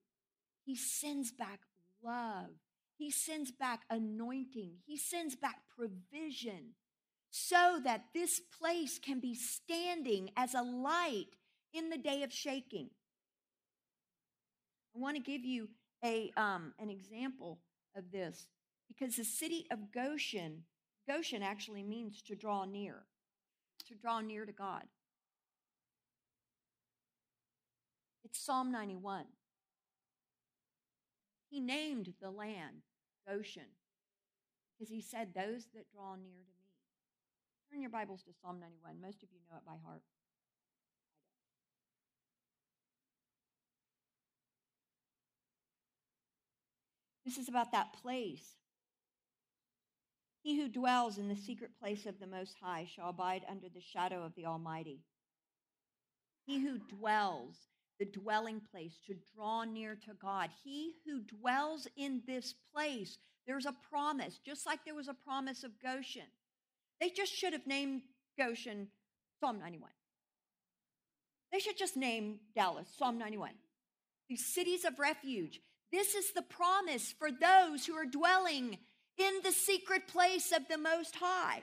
He 0.66 0.76
sends 0.76 1.32
back 1.32 1.62
love 2.04 2.50
he 3.02 3.10
sends 3.10 3.52
back 3.52 3.82
anointing, 3.90 4.74
He 4.86 4.96
sends 4.96 5.36
back 5.36 5.62
provision 5.76 6.76
so 7.32 7.80
that 7.84 8.06
this 8.14 8.40
place 8.40 9.00
can 9.00 9.20
be 9.20 9.34
standing 9.34 10.30
as 10.38 10.54
a 10.54 10.62
light 10.62 11.30
in 11.74 11.90
the 11.90 11.98
day 11.98 12.22
of 12.22 12.32
shaking. 12.32 12.92
I 14.96 15.00
want 15.00 15.18
to 15.18 15.24
give 15.24 15.44
you 15.44 15.70
a, 16.06 16.32
um, 16.38 16.74
an 16.78 16.92
example 16.92 17.62
of 17.98 18.12
this 18.12 18.46
because 18.88 19.16
the 19.16 19.24
city 19.24 19.66
of 19.72 19.92
Goshen, 19.92 20.66
Goshen 21.08 21.42
actually 21.42 21.82
means 21.82 22.22
to 22.28 22.36
draw 22.36 22.66
near, 22.66 23.08
to 23.88 23.96
draw 23.96 24.22
near 24.22 24.46
to 24.46 24.52
God. 24.52 24.84
It's 28.24 28.40
Psalm 28.40 28.72
91. 28.72 29.26
He 31.50 31.60
named 31.60 32.14
the 32.22 32.30
land 32.30 32.84
Goshen. 33.32 33.70
Because 34.78 34.92
he 34.92 35.02
said, 35.02 35.30
Those 35.34 35.68
that 35.74 35.92
draw 35.94 36.16
near 36.16 36.44
to 36.44 36.54
me. 36.58 36.72
Turn 37.70 37.82
your 37.82 37.90
Bibles 37.90 38.24
to 38.24 38.32
Psalm 38.42 38.60
91. 38.60 39.00
Most 39.02 39.24
of 39.24 39.30
you 39.32 39.40
know 39.50 39.58
it 39.58 39.66
by 39.66 39.78
heart. 39.86 40.02
This 47.26 47.38
is 47.38 47.48
about 47.48 47.72
that 47.72 47.94
place. 48.02 48.56
He 50.44 50.60
who 50.60 50.68
dwells 50.68 51.18
in 51.18 51.30
the 51.30 51.36
secret 51.36 51.72
place 51.80 52.06
of 52.06 52.20
the 52.20 52.28
Most 52.28 52.58
High 52.62 52.88
shall 52.94 53.10
abide 53.10 53.44
under 53.48 53.70
the 53.70 53.80
shadow 53.80 54.24
of 54.26 54.36
the 54.36 54.48
Almighty. 54.48 55.02
He 56.46 56.60
who 56.60 56.80
dwells 56.80 57.56
the 58.02 58.20
dwelling 58.20 58.60
place, 58.72 58.98
to 59.06 59.14
draw 59.36 59.64
near 59.64 59.94
to 59.94 60.16
God. 60.20 60.50
He 60.64 60.94
who 61.06 61.22
dwells 61.22 61.88
in 61.96 62.24
this 62.26 62.56
place, 62.74 63.20
there's 63.46 63.68
a 63.68 63.76
promise, 63.92 64.40
just 64.44 64.66
like 64.66 64.84
there 64.84 64.96
was 64.96 65.08
a 65.08 65.14
promise 65.14 65.64
of 65.64 65.80
Goshen. 65.80 66.26
They 67.00 67.12
just 67.12 67.32
should 67.32 67.54
have 67.54 67.68
named 67.68 68.02
Goshen 68.40 68.88
Psalm 69.40 69.60
91. 69.60 69.92
They 71.52 71.60
should 71.60 71.78
just 71.78 71.96
name 71.96 72.40
Dallas 72.56 72.88
Psalm 72.98 73.20
91. 73.20 73.52
These 74.28 74.48
cities 74.48 74.84
of 74.84 74.98
refuge. 74.98 75.62
This 75.92 76.16
is 76.16 76.32
the 76.32 76.42
promise 76.42 77.14
for 77.20 77.30
those 77.30 77.86
who 77.86 77.94
are 77.94 78.06
dwelling 78.06 78.80
in 79.20 79.34
the 79.44 79.52
secret 79.52 80.08
place 80.08 80.52
of 80.52 80.68
the 80.68 80.80
Most 80.80 81.18
High. 81.18 81.62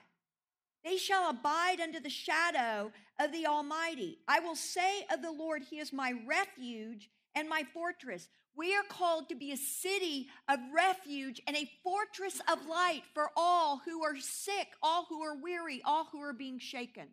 They 0.84 0.96
shall 0.96 1.28
abide 1.28 1.80
under 1.80 2.00
the 2.00 2.08
shadow 2.08 2.92
of 3.18 3.32
the 3.32 3.46
Almighty. 3.46 4.18
I 4.26 4.40
will 4.40 4.56
say 4.56 5.04
of 5.12 5.22
the 5.22 5.32
Lord, 5.32 5.62
He 5.62 5.78
is 5.78 5.92
my 5.92 6.14
refuge 6.26 7.10
and 7.34 7.48
my 7.48 7.64
fortress. 7.74 8.28
We 8.56 8.74
are 8.74 8.84
called 8.88 9.28
to 9.28 9.36
be 9.36 9.52
a 9.52 9.56
city 9.56 10.28
of 10.48 10.58
refuge 10.74 11.40
and 11.46 11.56
a 11.56 11.70
fortress 11.84 12.40
of 12.50 12.66
light 12.66 13.02
for 13.14 13.30
all 13.36 13.80
who 13.84 14.02
are 14.04 14.16
sick, 14.18 14.68
all 14.82 15.06
who 15.08 15.22
are 15.22 15.36
weary, 15.40 15.80
all 15.84 16.08
who 16.10 16.20
are 16.20 16.32
being 16.32 16.58
shaken. 16.58 17.08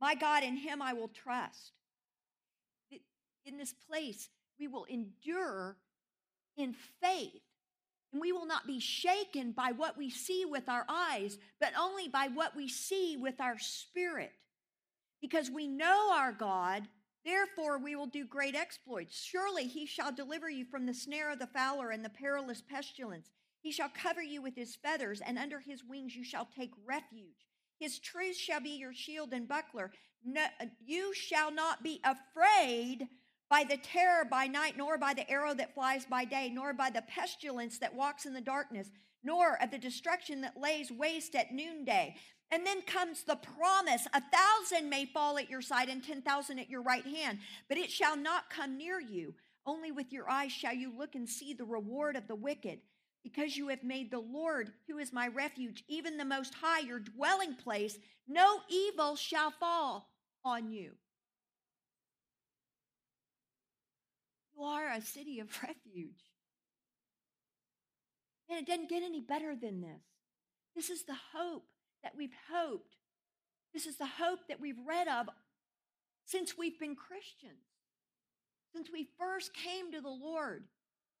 My 0.00 0.14
God, 0.14 0.42
in 0.42 0.56
Him 0.56 0.80
I 0.80 0.92
will 0.92 1.08
trust. 1.08 1.72
In 3.46 3.58
this 3.58 3.74
place, 3.88 4.30
we 4.58 4.68
will 4.68 4.84
endure 4.84 5.76
in 6.56 6.74
faith 7.02 7.42
and 8.14 8.20
we 8.20 8.30
will 8.30 8.46
not 8.46 8.64
be 8.64 8.78
shaken 8.78 9.50
by 9.50 9.72
what 9.72 9.98
we 9.98 10.08
see 10.08 10.44
with 10.44 10.68
our 10.68 10.86
eyes, 10.88 11.36
but 11.60 11.72
only 11.76 12.06
by 12.06 12.28
what 12.32 12.54
we 12.56 12.68
see 12.68 13.16
with 13.16 13.40
our 13.40 13.58
spirit. 13.58 14.30
Because 15.20 15.50
we 15.50 15.66
know 15.66 16.12
our 16.14 16.30
God, 16.30 16.86
therefore 17.24 17.76
we 17.78 17.96
will 17.96 18.06
do 18.06 18.24
great 18.24 18.54
exploits. 18.54 19.20
Surely 19.20 19.64
he 19.64 19.84
shall 19.84 20.12
deliver 20.12 20.48
you 20.48 20.64
from 20.64 20.86
the 20.86 20.94
snare 20.94 21.32
of 21.32 21.40
the 21.40 21.48
fowler 21.48 21.90
and 21.90 22.04
the 22.04 22.08
perilous 22.08 22.62
pestilence. 22.62 23.30
He 23.62 23.72
shall 23.72 23.90
cover 24.00 24.22
you 24.22 24.40
with 24.40 24.54
his 24.54 24.76
feathers, 24.76 25.20
and 25.20 25.36
under 25.36 25.58
his 25.58 25.82
wings 25.82 26.14
you 26.14 26.22
shall 26.22 26.46
take 26.56 26.70
refuge. 26.86 27.48
His 27.80 27.98
truth 27.98 28.36
shall 28.36 28.60
be 28.60 28.76
your 28.76 28.94
shield 28.94 29.32
and 29.32 29.48
buckler. 29.48 29.90
No, 30.24 30.46
you 30.86 31.12
shall 31.14 31.50
not 31.50 31.82
be 31.82 32.00
afraid 32.04 33.08
by 33.54 33.62
the 33.62 33.76
terror 33.76 34.24
by 34.28 34.48
night, 34.48 34.76
nor 34.76 34.98
by 34.98 35.14
the 35.14 35.30
arrow 35.30 35.54
that 35.54 35.72
flies 35.76 36.04
by 36.04 36.24
day, 36.24 36.50
nor 36.52 36.72
by 36.72 36.90
the 36.90 37.02
pestilence 37.02 37.78
that 37.78 37.94
walks 37.94 38.26
in 38.26 38.34
the 38.34 38.40
darkness, 38.40 38.90
nor 39.22 39.62
of 39.62 39.70
the 39.70 39.78
destruction 39.78 40.40
that 40.40 40.60
lays 40.60 40.90
waste 40.90 41.36
at 41.36 41.52
noonday. 41.52 42.16
And 42.50 42.66
then 42.66 42.82
comes 42.82 43.22
the 43.22 43.36
promise 43.36 44.08
a 44.12 44.20
thousand 44.20 44.90
may 44.90 45.06
fall 45.06 45.38
at 45.38 45.48
your 45.48 45.62
side 45.62 45.88
and 45.88 46.02
10,000 46.02 46.58
at 46.58 46.68
your 46.68 46.82
right 46.82 47.06
hand, 47.06 47.38
but 47.68 47.78
it 47.78 47.92
shall 47.92 48.16
not 48.16 48.50
come 48.50 48.76
near 48.76 48.98
you. 48.98 49.34
Only 49.64 49.92
with 49.92 50.12
your 50.12 50.28
eyes 50.28 50.50
shall 50.50 50.74
you 50.74 50.90
look 50.98 51.14
and 51.14 51.28
see 51.28 51.54
the 51.54 51.64
reward 51.64 52.16
of 52.16 52.26
the 52.26 52.34
wicked, 52.34 52.80
because 53.22 53.56
you 53.56 53.68
have 53.68 53.84
made 53.84 54.10
the 54.10 54.18
Lord, 54.18 54.72
who 54.88 54.98
is 54.98 55.12
my 55.12 55.28
refuge, 55.28 55.84
even 55.86 56.16
the 56.16 56.24
Most 56.24 56.54
High, 56.54 56.80
your 56.80 56.98
dwelling 56.98 57.54
place. 57.54 57.98
No 58.26 58.62
evil 58.68 59.14
shall 59.14 59.52
fall 59.52 60.10
on 60.44 60.72
you. 60.72 60.94
You 64.56 64.64
are 64.64 64.92
a 64.92 65.00
city 65.00 65.40
of 65.40 65.48
refuge. 65.62 66.22
And 68.48 68.58
it 68.58 68.66
doesn't 68.66 68.90
get 68.90 69.02
any 69.02 69.20
better 69.20 69.54
than 69.56 69.80
this. 69.80 70.02
This 70.76 70.90
is 70.90 71.04
the 71.04 71.16
hope 71.34 71.66
that 72.02 72.16
we've 72.16 72.34
hoped. 72.52 72.96
This 73.72 73.86
is 73.86 73.96
the 73.96 74.06
hope 74.06 74.40
that 74.48 74.60
we've 74.60 74.78
read 74.86 75.08
of 75.08 75.28
since 76.26 76.56
we've 76.56 76.78
been 76.78 76.96
Christians, 76.96 77.66
since 78.72 78.88
we 78.92 79.08
first 79.18 79.54
came 79.54 79.92
to 79.92 80.00
the 80.00 80.08
Lord. 80.08 80.64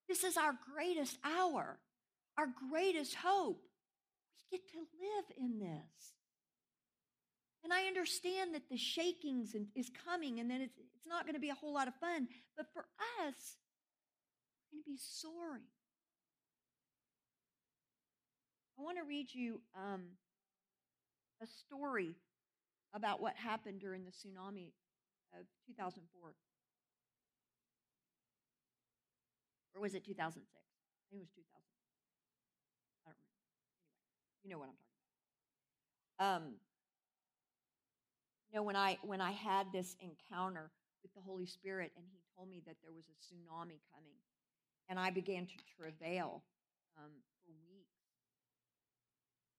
This 0.08 0.24
is 0.24 0.36
our 0.36 0.54
greatest 0.74 1.18
hour, 1.24 1.78
our 2.38 2.48
greatest 2.70 3.14
hope. 3.14 3.62
We 4.50 4.58
get 4.58 4.68
to 4.72 4.78
live 4.78 5.24
in 5.36 5.58
this. 5.58 6.13
And 7.64 7.72
I 7.72 7.86
understand 7.86 8.54
that 8.54 8.68
the 8.70 8.76
shakings 8.76 9.56
is 9.74 9.90
coming 10.06 10.38
and 10.38 10.50
then 10.50 10.60
it's, 10.60 10.76
it's 10.76 11.06
not 11.08 11.24
going 11.24 11.34
to 11.34 11.40
be 11.40 11.48
a 11.48 11.54
whole 11.54 11.72
lot 11.72 11.88
of 11.88 11.94
fun. 11.94 12.28
But 12.56 12.66
for 12.74 12.84
us, 13.26 13.56
we're 14.70 14.76
going 14.76 14.84
to 14.84 14.90
be 14.90 14.98
soaring. 15.00 15.64
I 18.78 18.82
want 18.82 18.98
to 18.98 19.04
read 19.04 19.32
you 19.32 19.62
um, 19.74 20.02
a 21.42 21.46
story 21.46 22.16
about 22.92 23.22
what 23.22 23.34
happened 23.36 23.80
during 23.80 24.04
the 24.04 24.10
tsunami 24.10 24.72
of 25.32 25.46
2004. 25.66 26.34
Or 29.74 29.80
was 29.80 29.94
it 29.94 30.04
2006? 30.04 30.44
I 30.46 31.04
think 31.10 31.20
it 31.20 31.24
was 31.24 31.30
2000. 31.34 31.48
I 33.06 33.10
don't 33.10 33.18
remember. 33.18 33.50
Anyway, 33.64 34.44
you 34.44 34.50
know 34.50 34.58
what 34.58 34.68
I'm 34.68 34.78
talking 34.78 35.00
about. 36.18 36.36
Um, 36.36 36.63
You 38.54 38.60
know, 38.60 38.70
when 38.70 38.76
I 38.76 38.98
when 39.02 39.20
I 39.20 39.32
had 39.32 39.72
this 39.72 39.96
encounter 39.98 40.70
with 41.02 41.12
the 41.12 41.20
Holy 41.26 41.44
Spirit 41.44 41.90
and 41.96 42.06
he 42.06 42.22
told 42.38 42.48
me 42.48 42.62
that 42.70 42.76
there 42.86 42.94
was 42.94 43.10
a 43.10 43.16
tsunami 43.18 43.82
coming, 43.90 44.14
and 44.88 44.94
I 44.94 45.10
began 45.10 45.42
to 45.42 45.58
travail 45.74 46.44
um, 46.94 47.10
for 47.42 47.50
weeks. 47.66 47.98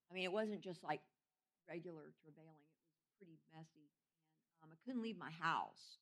I 0.09 0.13
mean, 0.13 0.23
it 0.23 0.31
wasn't 0.31 0.61
just 0.61 0.81
like 0.81 1.01
regular 1.67 2.07
travailing; 2.23 2.71
it 2.71 2.95
was 2.95 3.11
pretty 3.19 3.35
messy, 3.51 3.91
and 4.63 4.71
um, 4.71 4.71
I 4.71 4.79
couldn't 4.87 5.03
leave 5.03 5.19
my 5.19 5.31
house 5.43 5.99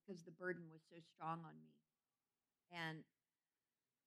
because 0.00 0.22
the 0.22 0.32
burden 0.32 0.64
was 0.72 0.80
so 0.88 0.96
strong 1.12 1.44
on 1.44 1.60
me. 1.60 1.76
And 2.72 3.04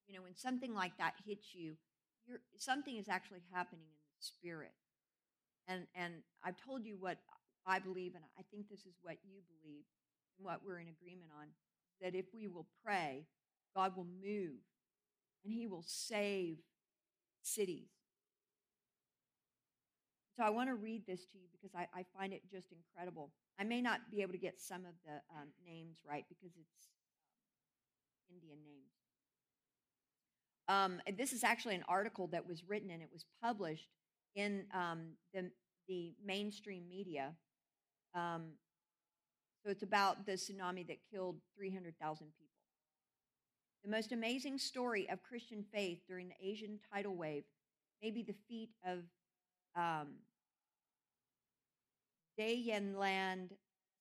you 0.08 0.16
know, 0.16 0.22
when 0.26 0.34
something 0.34 0.74
like 0.74 0.98
that 0.98 1.14
hits 1.24 1.54
you, 1.54 1.78
you're, 2.26 2.42
something 2.56 2.96
is 2.96 3.08
actually 3.08 3.46
happening 3.54 3.86
in 3.86 4.10
the 4.18 4.26
spirit. 4.26 4.74
And 5.68 5.86
and 5.94 6.26
I've 6.42 6.58
told 6.58 6.84
you 6.84 6.96
what 6.98 7.18
I 7.66 7.78
believe, 7.78 8.14
and 8.14 8.24
I 8.38 8.42
think 8.50 8.68
this 8.68 8.80
is 8.80 8.94
what 9.02 9.16
you 9.24 9.40
believe, 9.48 9.84
and 10.38 10.44
what 10.44 10.60
we're 10.64 10.80
in 10.80 10.88
agreement 10.88 11.30
on. 11.38 11.48
That 12.00 12.14
if 12.14 12.26
we 12.34 12.48
will 12.48 12.66
pray, 12.84 13.26
God 13.76 13.96
will 13.96 14.06
move, 14.22 14.58
and 15.44 15.52
He 15.52 15.66
will 15.66 15.84
save 15.86 16.58
cities. 17.42 17.88
So 20.36 20.42
I 20.42 20.50
want 20.50 20.70
to 20.70 20.74
read 20.74 21.06
this 21.06 21.24
to 21.26 21.38
you 21.38 21.46
because 21.52 21.74
I, 21.74 21.86
I 21.94 22.04
find 22.16 22.32
it 22.32 22.42
just 22.50 22.68
incredible. 22.72 23.30
I 23.60 23.64
may 23.64 23.82
not 23.82 24.00
be 24.10 24.22
able 24.22 24.32
to 24.32 24.38
get 24.38 24.60
some 24.60 24.86
of 24.86 24.94
the 25.04 25.14
um, 25.36 25.48
names 25.64 25.98
right 26.08 26.24
because 26.28 26.56
it's 26.56 26.88
um, 28.30 28.36
Indian 28.36 28.58
names. 28.64 28.92
Um, 30.68 31.16
this 31.18 31.32
is 31.32 31.44
actually 31.44 31.74
an 31.74 31.84
article 31.86 32.28
that 32.28 32.46
was 32.46 32.62
written 32.66 32.90
and 32.90 33.02
it 33.02 33.10
was 33.12 33.26
published 33.42 33.88
in 34.34 34.64
um, 34.74 35.10
the, 35.34 35.50
the 35.86 36.14
mainstream 36.24 36.88
media. 36.88 37.32
Um, 38.14 38.52
so 39.64 39.70
it's 39.70 39.82
about 39.82 40.26
the 40.26 40.32
tsunami 40.32 40.86
that 40.88 40.98
killed 41.10 41.36
300,000 41.56 42.26
people. 42.26 42.52
The 43.84 43.90
most 43.90 44.12
amazing 44.12 44.58
story 44.58 45.08
of 45.10 45.22
Christian 45.22 45.64
faith 45.72 46.00
during 46.06 46.28
the 46.28 46.34
Asian 46.40 46.78
tidal 46.92 47.16
wave 47.16 47.44
may 48.02 48.10
be 48.10 48.22
the 48.22 48.34
feat 48.48 48.70
of 48.86 49.00
um, 49.76 50.08
Dayalan 52.38 53.50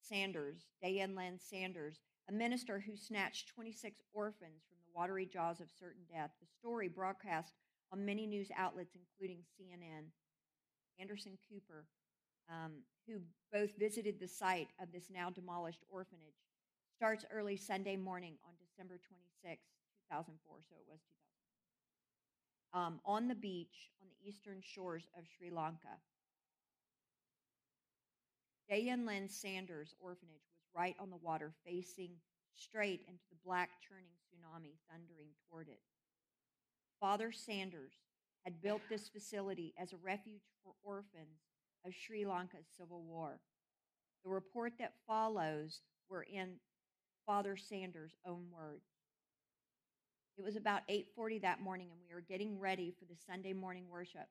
Sanders, 0.02 0.65
Dayalan 0.84 1.39
Sanders, 1.39 2.00
a 2.30 2.34
minister 2.34 2.80
who 2.80 2.95
snatched 2.95 3.50
26 3.50 4.02
orphans 4.13 4.63
from 4.69 4.78
the 4.86 4.97
watery 4.97 5.26
jaws 5.26 5.60
of 5.60 5.67
certain 5.80 6.04
death. 6.12 6.32
The 6.39 6.47
story 6.60 6.88
broadcast 6.88 7.54
on 7.91 8.06
many 8.06 8.26
news 8.26 8.50
outlets, 8.56 8.95
including 8.95 9.43
CNN. 9.60 10.06
Anderson 11.00 11.38
Cooper, 11.50 11.86
um, 12.49 12.84
who 13.08 13.19
both 13.51 13.77
visited 13.77 14.19
the 14.19 14.27
site 14.27 14.69
of 14.82 14.91
this 14.91 15.10
now 15.12 15.30
demolished 15.30 15.84
orphanage, 15.89 16.39
starts 16.95 17.25
early 17.32 17.58
Sunday 17.58 17.95
morning 17.95 18.38
on 18.45 18.54
December 18.60 18.99
26, 19.08 19.62
2004. 20.10 20.58
So 20.69 20.75
it 20.75 20.86
was 20.88 21.01
2004. 22.71 22.80
Um, 22.80 22.99
on 23.06 23.27
the 23.27 23.36
beach 23.36 23.91
on 24.01 24.08
the 24.08 24.27
eastern 24.27 24.62
shores 24.62 25.08
of 25.17 25.25
Sri 25.27 25.49
Lanka. 25.49 25.99
Dayalan 28.71 29.30
Sanders 29.30 29.93
Orphanage 29.99 30.47
was 30.56 30.63
right 30.73 30.95
on 30.97 31.10
the 31.10 31.17
water, 31.17 31.51
facing 31.65 32.12
straight 32.54 33.01
into 33.08 33.23
the 33.30 33.38
black 33.43 33.69
churning 33.82 34.15
tsunami 34.23 34.77
thundering 34.89 35.36
toward 35.49 35.67
it. 35.67 35.82
Father 36.99 37.32
Sanders 37.32 37.93
had 38.45 38.62
built 38.62 38.82
this 38.89 39.10
facility 39.10 39.73
as 39.77 39.91
a 39.91 39.97
refuge 39.97 40.47
for 40.63 40.73
orphans 40.84 41.50
of 41.86 41.94
Sri 41.94 42.26
Lanka's 42.26 42.65
civil 42.78 43.02
war. 43.04 43.39
The 44.24 44.30
report 44.30 44.74
that 44.80 44.94
follows 45.08 45.82
were 46.10 46.24
in 46.24 46.56
Father 47.26 47.58
Sanders' 47.58 48.17
own 48.26 48.46
words. 48.52 48.86
It 50.38 50.44
was 50.44 50.56
about 50.56 50.82
8:40 50.88 51.39
that 51.39 51.62
morning 51.62 51.91
and 51.91 52.00
we 52.02 52.13
were 52.13 52.22
getting 52.22 52.60
ready 52.60 52.91
for 52.91 53.06
the 53.06 53.15
Sunday 53.15 53.54
morning 53.54 53.89
worship. 53.89 54.28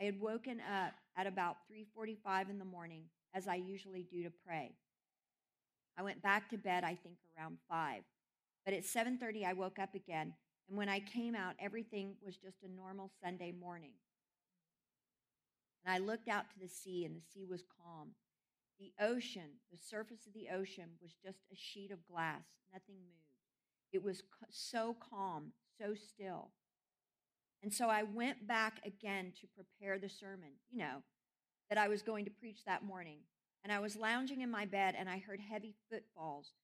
I 0.00 0.04
had 0.04 0.20
woken 0.20 0.60
up 0.60 0.94
at 1.16 1.26
about 1.26 1.66
3:45 1.66 2.50
in 2.50 2.58
the 2.58 2.64
morning 2.64 3.10
as 3.34 3.48
I 3.48 3.56
usually 3.56 4.02
do 4.04 4.22
to 4.22 4.30
pray. 4.30 4.76
I 5.96 6.02
went 6.02 6.22
back 6.22 6.48
to 6.50 6.58
bed 6.58 6.84
I 6.84 6.94
think 6.94 7.18
around 7.36 7.58
5. 7.68 8.04
But 8.64 8.74
at 8.74 8.84
7:30 8.84 9.44
I 9.44 9.52
woke 9.52 9.78
up 9.78 9.94
again 9.94 10.34
and 10.68 10.76
when 10.76 10.88
I 10.88 11.00
came 11.00 11.34
out 11.34 11.56
everything 11.58 12.16
was 12.20 12.36
just 12.36 12.62
a 12.62 12.68
normal 12.68 13.10
Sunday 13.20 13.52
morning. 13.52 13.94
And 15.84 15.94
I 15.94 15.98
looked 15.98 16.28
out 16.28 16.50
to 16.50 16.58
the 16.58 16.68
sea 16.68 17.04
and 17.04 17.16
the 17.16 17.24
sea 17.32 17.44
was 17.48 17.64
calm. 17.82 18.10
The 18.78 18.92
ocean, 19.00 19.60
the 19.70 19.78
surface 19.78 20.26
of 20.26 20.32
the 20.32 20.48
ocean 20.52 20.90
was 21.00 21.12
just 21.22 21.38
a 21.52 21.56
sheet 21.56 21.90
of 21.90 22.06
glass. 22.06 22.42
Nothing 22.72 22.96
moved. 22.96 23.22
It 23.92 24.02
was 24.02 24.22
so 24.50 24.96
calm, 25.10 25.52
so 25.78 25.94
still. 25.94 26.50
And 27.62 27.72
so 27.72 27.88
I 27.88 28.02
went 28.02 28.46
back 28.46 28.80
again 28.84 29.32
to 29.40 29.46
prepare 29.46 29.98
the 29.98 30.08
sermon, 30.08 30.50
you 30.70 30.80
know, 30.80 31.02
that 31.68 31.78
I 31.78 31.88
was 31.88 32.02
going 32.02 32.24
to 32.24 32.30
preach 32.30 32.64
that 32.64 32.84
morning. 32.84 33.18
And 33.62 33.72
I 33.72 33.78
was 33.78 33.96
lounging 33.96 34.40
in 34.40 34.50
my 34.50 34.66
bed 34.66 34.96
and 34.98 35.08
I 35.08 35.18
heard 35.18 35.38
heavy 35.38 35.76
footfalls, 35.88 36.54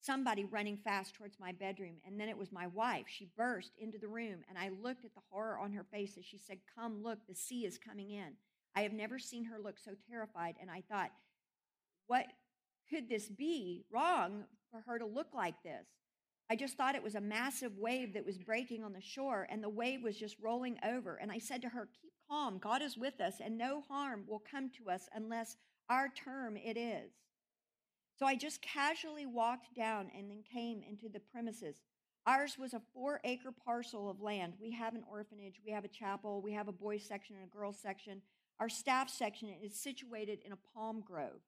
somebody 0.00 0.44
running 0.44 0.78
fast 0.78 1.14
towards 1.14 1.38
my 1.38 1.52
bedroom. 1.52 1.96
And 2.06 2.18
then 2.18 2.30
it 2.30 2.38
was 2.38 2.50
my 2.50 2.68
wife. 2.68 3.04
She 3.08 3.28
burst 3.36 3.72
into 3.78 3.98
the 3.98 4.08
room 4.08 4.38
and 4.48 4.56
I 4.56 4.70
looked 4.70 5.04
at 5.04 5.14
the 5.14 5.20
horror 5.30 5.58
on 5.58 5.72
her 5.72 5.84
face 5.84 6.16
as 6.16 6.24
she 6.24 6.38
said, 6.38 6.58
Come, 6.74 7.02
look, 7.02 7.18
the 7.28 7.34
sea 7.34 7.66
is 7.66 7.76
coming 7.76 8.10
in. 8.10 8.36
I 8.76 8.82
have 8.82 8.92
never 8.92 9.18
seen 9.18 9.44
her 9.44 9.58
look 9.62 9.78
so 9.78 9.92
terrified. 10.08 10.56
And 10.60 10.70
I 10.70 10.82
thought, 10.90 11.10
What 12.06 12.26
could 12.88 13.08
this 13.08 13.28
be 13.28 13.84
wrong 13.92 14.44
for 14.70 14.80
her 14.86 14.98
to 14.98 15.06
look 15.06 15.28
like 15.34 15.62
this? 15.62 15.86
I 16.50 16.56
just 16.56 16.76
thought 16.76 16.96
it 16.96 17.02
was 17.02 17.14
a 17.14 17.20
massive 17.20 17.78
wave 17.78 18.14
that 18.14 18.26
was 18.26 18.36
breaking 18.36 18.82
on 18.82 18.92
the 18.92 19.00
shore, 19.00 19.46
and 19.50 19.62
the 19.62 19.68
wave 19.68 20.02
was 20.02 20.16
just 20.16 20.36
rolling 20.42 20.78
over. 20.84 21.14
And 21.16 21.30
I 21.30 21.38
said 21.38 21.62
to 21.62 21.68
her, 21.68 21.88
Keep 22.02 22.12
calm. 22.28 22.58
God 22.58 22.82
is 22.82 22.98
with 22.98 23.20
us, 23.20 23.34
and 23.40 23.56
no 23.56 23.82
harm 23.88 24.24
will 24.26 24.42
come 24.50 24.68
to 24.70 24.90
us 24.90 25.08
unless 25.14 25.56
our 25.88 26.08
term 26.08 26.56
it 26.56 26.76
is. 26.76 27.12
So 28.16 28.26
I 28.26 28.34
just 28.34 28.60
casually 28.62 29.26
walked 29.26 29.74
down 29.74 30.10
and 30.16 30.28
then 30.28 30.42
came 30.52 30.82
into 30.82 31.08
the 31.08 31.20
premises. 31.20 31.76
Ours 32.26 32.56
was 32.58 32.74
a 32.74 32.82
four 32.92 33.20
acre 33.24 33.52
parcel 33.64 34.10
of 34.10 34.20
land. 34.20 34.54
We 34.60 34.72
have 34.72 34.94
an 34.94 35.04
orphanage, 35.10 35.60
we 35.64 35.72
have 35.72 35.84
a 35.84 35.88
chapel, 35.88 36.42
we 36.42 36.52
have 36.52 36.68
a 36.68 36.72
boys 36.72 37.04
section 37.06 37.36
and 37.36 37.46
a 37.46 37.56
girls 37.56 37.78
section. 37.80 38.20
Our 38.60 38.68
staff 38.68 39.08
section 39.08 39.48
is 39.62 39.74
situated 39.74 40.40
in 40.44 40.52
a 40.52 40.58
palm 40.74 41.02
grove. 41.04 41.40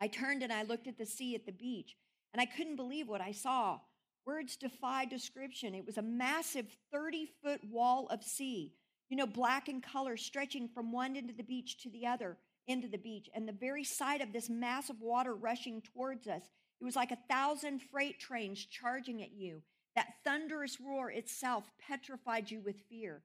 I 0.00 0.08
turned 0.08 0.42
and 0.42 0.50
I 0.50 0.62
looked 0.62 0.88
at 0.88 0.96
the 0.96 1.04
sea 1.04 1.34
at 1.34 1.44
the 1.44 1.52
beach 1.52 1.94
and 2.32 2.40
I 2.40 2.46
couldn't 2.46 2.76
believe 2.76 3.06
what 3.06 3.20
I 3.20 3.32
saw. 3.32 3.80
Words 4.24 4.56
defy 4.56 5.04
description. 5.04 5.74
It 5.74 5.84
was 5.84 5.98
a 5.98 6.02
massive 6.02 6.66
30 6.90 7.28
foot 7.42 7.60
wall 7.70 8.06
of 8.10 8.24
sea, 8.24 8.72
you 9.10 9.16
know, 9.16 9.26
black 9.26 9.68
in 9.68 9.82
color, 9.82 10.16
stretching 10.16 10.68
from 10.68 10.90
one 10.90 11.16
end 11.16 11.28
of 11.28 11.36
the 11.36 11.42
beach 11.42 11.82
to 11.82 11.90
the 11.90 12.06
other 12.06 12.38
end 12.66 12.84
of 12.84 12.92
the 12.92 12.98
beach. 12.98 13.28
And 13.34 13.46
the 13.46 13.52
very 13.52 13.84
sight 13.84 14.22
of 14.22 14.32
this 14.32 14.48
massive 14.48 15.00
water 15.02 15.34
rushing 15.34 15.82
towards 15.82 16.26
us, 16.26 16.42
it 16.80 16.84
was 16.84 16.96
like 16.96 17.10
a 17.10 17.18
thousand 17.28 17.82
freight 17.82 18.18
trains 18.18 18.64
charging 18.64 19.22
at 19.22 19.32
you. 19.32 19.60
That 19.96 20.14
thunderous 20.24 20.78
roar 20.80 21.10
itself 21.10 21.70
petrified 21.78 22.50
you 22.50 22.60
with 22.60 22.76
fear. 22.88 23.22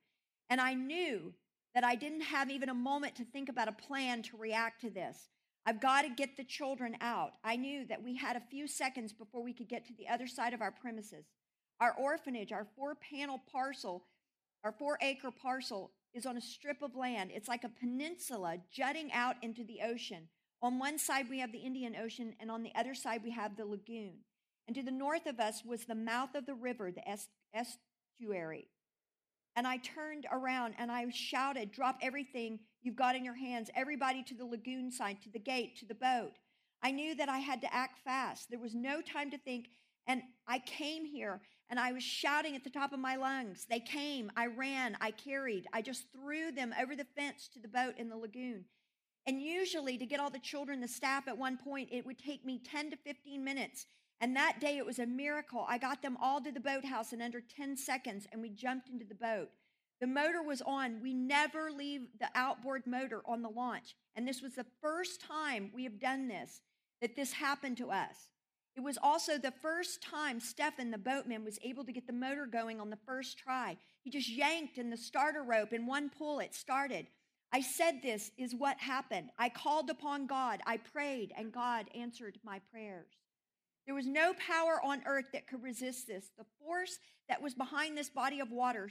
And 0.49 0.59
I 0.59 0.73
knew 0.73 1.33
that 1.75 1.83
I 1.83 1.95
didn't 1.95 2.21
have 2.21 2.49
even 2.49 2.69
a 2.69 2.73
moment 2.73 3.15
to 3.17 3.25
think 3.25 3.49
about 3.49 3.67
a 3.67 3.73
plan 3.73 4.23
to 4.23 4.37
react 4.37 4.81
to 4.81 4.89
this. 4.89 5.29
I've 5.65 5.81
got 5.81 6.03
to 6.03 6.09
get 6.09 6.37
the 6.37 6.43
children 6.43 6.95
out. 7.01 7.33
I 7.43 7.57
knew 7.57 7.85
that 7.87 8.01
we 8.01 8.15
had 8.15 8.37
a 8.37 8.43
few 8.49 8.67
seconds 8.67 9.11
before 9.11 9.43
we 9.43 9.53
could 9.53 9.67
get 9.67 9.85
to 9.87 9.93
the 9.97 10.07
other 10.07 10.25
side 10.25 10.53
of 10.53 10.61
our 10.61 10.71
premises. 10.71 11.25
Our 11.81 11.93
orphanage, 11.99 12.53
our 12.53 12.65
four 12.75 12.95
panel 12.95 13.41
parcel, 13.51 14.05
our 14.63 14.71
four 14.71 14.97
acre 15.01 15.31
parcel 15.31 15.91
is 16.13 16.25
on 16.25 16.37
a 16.37 16.41
strip 16.41 16.81
of 16.81 16.95
land. 16.95 17.31
It's 17.33 17.49
like 17.49 17.65
a 17.65 17.69
peninsula 17.69 18.57
jutting 18.71 19.11
out 19.11 19.35
into 19.41 19.65
the 19.65 19.79
ocean. 19.83 20.29
On 20.61 20.79
one 20.79 20.97
side, 20.97 21.29
we 21.29 21.39
have 21.39 21.51
the 21.51 21.59
Indian 21.59 21.95
Ocean, 22.01 22.33
and 22.39 22.49
on 22.49 22.63
the 22.63 22.71
other 22.75 22.95
side, 22.95 23.21
we 23.23 23.31
have 23.31 23.57
the 23.57 23.65
lagoon. 23.65 24.13
And 24.67 24.75
to 24.75 24.81
the 24.81 24.91
north 24.91 25.27
of 25.27 25.39
us 25.39 25.63
was 25.65 25.83
the 25.83 25.93
mouth 25.93 26.33
of 26.33 26.45
the 26.45 26.55
river, 26.55 26.91
the 26.91 27.03
estuary. 27.53 28.69
And 29.55 29.65
I 29.65 29.77
turned 29.77 30.27
around 30.31 30.75
and 30.77 30.91
I 30.91 31.05
shouted, 31.11 31.71
Drop 31.71 31.97
everything 32.01 32.59
you've 32.81 32.95
got 32.95 33.15
in 33.15 33.23
your 33.23 33.35
hands, 33.35 33.69
everybody 33.75 34.23
to 34.23 34.33
the 34.33 34.45
lagoon 34.45 34.91
side, 34.91 35.21
to 35.23 35.29
the 35.29 35.39
gate, 35.39 35.77
to 35.79 35.85
the 35.85 35.95
boat. 35.95 36.33
I 36.83 36.91
knew 36.91 37.15
that 37.15 37.29
I 37.29 37.39
had 37.39 37.61
to 37.61 37.73
act 37.73 37.99
fast. 38.03 38.49
There 38.49 38.59
was 38.59 38.75
no 38.75 39.01
time 39.01 39.31
to 39.31 39.37
think. 39.37 39.69
And 40.07 40.21
I 40.47 40.59
came 40.59 41.05
here 41.05 41.41
and 41.69 41.79
I 41.79 41.91
was 41.93 42.03
shouting 42.03 42.55
at 42.55 42.63
the 42.63 42.69
top 42.69 42.93
of 42.93 42.99
my 42.99 43.15
lungs. 43.15 43.65
They 43.69 43.79
came, 43.79 44.31
I 44.35 44.47
ran, 44.47 44.97
I 45.01 45.11
carried, 45.11 45.65
I 45.73 45.81
just 45.81 46.05
threw 46.11 46.51
them 46.51 46.75
over 46.79 46.95
the 46.95 47.07
fence 47.17 47.49
to 47.53 47.59
the 47.59 47.67
boat 47.67 47.95
in 47.97 48.09
the 48.09 48.17
lagoon. 48.17 48.65
And 49.27 49.41
usually, 49.41 49.97
to 49.97 50.05
get 50.05 50.19
all 50.19 50.29
the 50.29 50.37
children, 50.37 50.81
the 50.81 50.87
staff 50.87 51.27
at 51.27 51.37
one 51.37 51.57
point, 51.57 51.89
it 51.91 52.05
would 52.05 52.19
take 52.19 52.45
me 52.45 52.61
10 52.63 52.91
to 52.91 52.97
15 52.97 53.43
minutes. 53.43 53.87
And 54.21 54.35
that 54.35 54.59
day 54.61 54.77
it 54.77 54.85
was 54.85 54.99
a 54.99 55.05
miracle. 55.05 55.65
I 55.67 55.77
got 55.77 56.01
them 56.01 56.17
all 56.21 56.41
to 56.41 56.51
the 56.51 56.59
boathouse 56.59 57.13
in 57.13 57.21
under 57.21 57.41
10 57.41 57.77
seconds 57.77 58.27
and 58.31 58.41
we 58.41 58.49
jumped 58.49 58.89
into 58.89 59.05
the 59.05 59.15
boat. 59.15 59.49
The 60.01 60.07
motor 60.07 60.43
was 60.43 60.61
on. 60.61 61.01
We 61.01 61.13
never 61.13 61.71
leave 61.71 62.07
the 62.19 62.29
outboard 62.35 62.85
motor 62.85 63.21
on 63.25 63.41
the 63.41 63.49
launch. 63.49 63.95
And 64.15 64.27
this 64.27 64.41
was 64.41 64.55
the 64.55 64.65
first 64.81 65.21
time 65.21 65.71
we 65.73 65.83
have 65.83 65.99
done 65.99 66.27
this, 66.27 66.61
that 67.01 67.15
this 67.15 67.33
happened 67.33 67.77
to 67.77 67.91
us. 67.91 68.29
It 68.75 68.83
was 68.83 68.97
also 69.01 69.37
the 69.37 69.53
first 69.61 70.01
time 70.03 70.39
Stefan, 70.41 70.91
the 70.91 70.97
boatman, 70.97 71.45
was 71.45 71.59
able 71.63 71.85
to 71.85 71.93
get 71.93 72.07
the 72.07 72.13
motor 72.13 72.45
going 72.45 72.81
on 72.81 72.89
the 72.89 72.97
first 73.05 73.37
try. 73.37 73.77
He 74.03 74.09
just 74.11 74.29
yanked 74.29 74.77
in 74.77 74.89
the 74.89 74.97
starter 74.97 75.43
rope 75.43 75.71
and 75.71 75.87
one 75.87 76.09
pull, 76.09 76.39
it 76.39 76.53
started. 76.53 77.07
I 77.53 77.61
said 77.61 78.01
this 78.01 78.31
is 78.37 78.53
what 78.53 78.77
happened. 78.79 79.29
I 79.39 79.47
called 79.47 79.89
upon 79.89 80.27
God, 80.27 80.59
I 80.65 80.75
prayed, 80.75 81.31
and 81.37 81.53
God 81.53 81.85
answered 81.95 82.37
my 82.43 82.59
prayers. 82.69 83.07
There 83.85 83.95
was 83.95 84.07
no 84.07 84.33
power 84.33 84.79
on 84.83 85.03
earth 85.05 85.25
that 85.33 85.47
could 85.47 85.63
resist 85.63 86.07
this. 86.07 86.31
The 86.37 86.45
force 86.59 86.97
that 87.29 87.41
was 87.41 87.53
behind 87.53 87.97
this 87.97 88.09
body 88.09 88.39
of 88.39 88.51
water, 88.51 88.89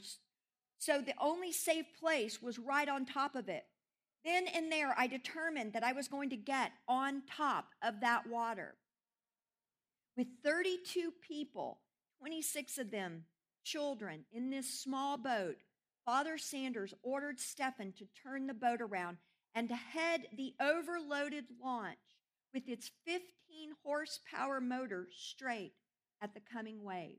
so 0.78 1.00
the 1.00 1.14
only 1.20 1.52
safe 1.52 1.86
place 1.98 2.40
was 2.40 2.58
right 2.58 2.88
on 2.88 3.06
top 3.06 3.34
of 3.34 3.48
it. 3.48 3.64
Then 4.24 4.46
and 4.46 4.70
there, 4.70 4.94
I 4.96 5.06
determined 5.06 5.72
that 5.74 5.84
I 5.84 5.92
was 5.92 6.08
going 6.08 6.30
to 6.30 6.36
get 6.36 6.72
on 6.88 7.22
top 7.28 7.66
of 7.82 8.00
that 8.00 8.26
water. 8.26 8.74
With 10.16 10.28
32 10.44 11.12
people, 11.26 11.80
26 12.20 12.78
of 12.78 12.90
them 12.90 13.24
children, 13.64 14.24
in 14.32 14.50
this 14.50 14.80
small 14.80 15.16
boat, 15.16 15.56
Father 16.06 16.38
Sanders 16.38 16.94
ordered 17.02 17.40
Stefan 17.40 17.92
to 17.98 18.06
turn 18.22 18.46
the 18.46 18.54
boat 18.54 18.80
around 18.80 19.16
and 19.54 19.68
to 19.68 19.74
head 19.74 20.26
the 20.36 20.54
overloaded 20.60 21.44
launch 21.62 21.98
with 22.54 22.68
its 22.68 22.92
15 23.04 23.24
horsepower 23.82 24.60
motor 24.60 25.08
straight 25.14 25.72
at 26.22 26.32
the 26.32 26.40
coming 26.40 26.82
wave. 26.84 27.18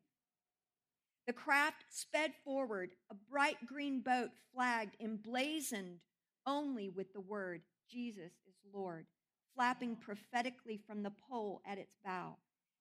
The 1.27 1.33
craft 1.33 1.83
sped 1.91 2.31
forward, 2.43 2.91
a 3.11 3.15
bright 3.29 3.57
green 3.65 3.99
boat 3.99 4.29
flagged 4.53 4.95
emblazoned 5.01 5.99
only 6.47 6.89
with 6.89 7.11
the 7.13 7.21
word, 7.21 7.61
Jesus 7.89 8.31
is 8.47 8.55
Lord, 8.73 9.07
flapping 9.55 9.95
prophetically 9.95 10.79
from 10.87 11.03
the 11.03 11.13
pole 11.29 11.61
at 11.65 11.77
its 11.77 11.95
bow. 12.03 12.37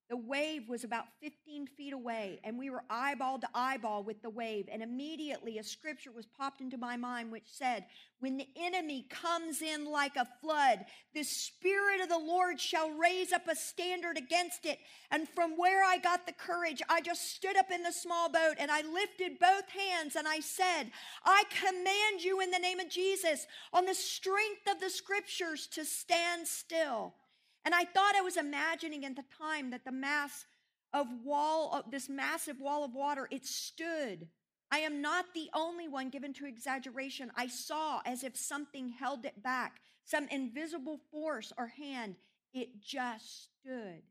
The 0.07 0.17
wave 0.17 0.69
was 0.69 0.83
about 0.83 1.05
15 1.19 1.65
feet 1.65 1.91
away, 1.91 2.39
and 2.43 2.59
we 2.59 2.69
were 2.69 2.83
eyeball 2.91 3.39
to 3.39 3.47
eyeball 3.55 4.03
with 4.03 4.21
the 4.21 4.29
wave. 4.29 4.69
And 4.71 4.83
immediately 4.83 5.57
a 5.57 5.63
scripture 5.63 6.11
was 6.11 6.27
popped 6.27 6.61
into 6.61 6.77
my 6.77 6.95
mind 6.95 7.31
which 7.31 7.47
said, 7.47 7.85
When 8.19 8.37
the 8.37 8.47
enemy 8.55 9.07
comes 9.09 9.63
in 9.63 9.85
like 9.85 10.15
a 10.15 10.27
flood, 10.41 10.85
the 11.15 11.23
Spirit 11.23 12.01
of 12.01 12.09
the 12.09 12.19
Lord 12.19 12.61
shall 12.61 12.91
raise 12.91 13.33
up 13.33 13.47
a 13.47 13.55
standard 13.55 14.15
against 14.15 14.67
it. 14.67 14.77
And 15.09 15.27
from 15.27 15.57
where 15.57 15.83
I 15.83 15.97
got 15.97 16.27
the 16.27 16.33
courage, 16.33 16.83
I 16.87 17.01
just 17.01 17.35
stood 17.35 17.57
up 17.57 17.71
in 17.71 17.81
the 17.81 17.91
small 17.91 18.29
boat 18.29 18.57
and 18.59 18.69
I 18.69 18.81
lifted 18.81 19.39
both 19.39 19.67
hands 19.69 20.15
and 20.15 20.27
I 20.27 20.39
said, 20.39 20.91
I 21.23 21.45
command 21.49 22.23
you 22.23 22.41
in 22.41 22.51
the 22.51 22.59
name 22.59 22.79
of 22.79 22.89
Jesus, 22.89 23.47
on 23.73 23.85
the 23.85 23.95
strength 23.95 24.69
of 24.69 24.79
the 24.79 24.91
scriptures, 24.91 25.65
to 25.71 25.83
stand 25.83 26.47
still. 26.47 27.15
And 27.65 27.73
I 27.73 27.83
thought 27.83 28.15
I 28.15 28.21
was 28.21 28.37
imagining 28.37 29.03
at 29.05 29.15
the 29.15 29.25
time 29.37 29.71
that 29.71 29.83
the 29.83 29.91
mass 29.91 30.45
of 30.93 31.07
wall, 31.23 31.83
this 31.91 32.07
massive 32.07 32.59
wall 32.59 32.85
of 32.85 32.93
water, 32.93 33.27
it 33.31 33.45
stood. 33.45 34.27
I 34.71 34.79
am 34.79 35.01
not 35.01 35.25
the 35.33 35.49
only 35.53 35.87
one 35.87 36.09
given 36.09 36.31
to 36.33 36.45
exaggeration. 36.45 37.31
I 37.35 37.47
saw 37.47 38.01
as 38.05 38.23
if 38.23 38.37
something 38.37 38.89
held 38.89 39.25
it 39.25 39.41
back, 39.41 39.81
some 40.03 40.27
invisible 40.29 40.99
force 41.11 41.51
or 41.57 41.67
hand. 41.67 42.15
It 42.53 42.79
just 42.81 43.49
stood. 43.59 44.03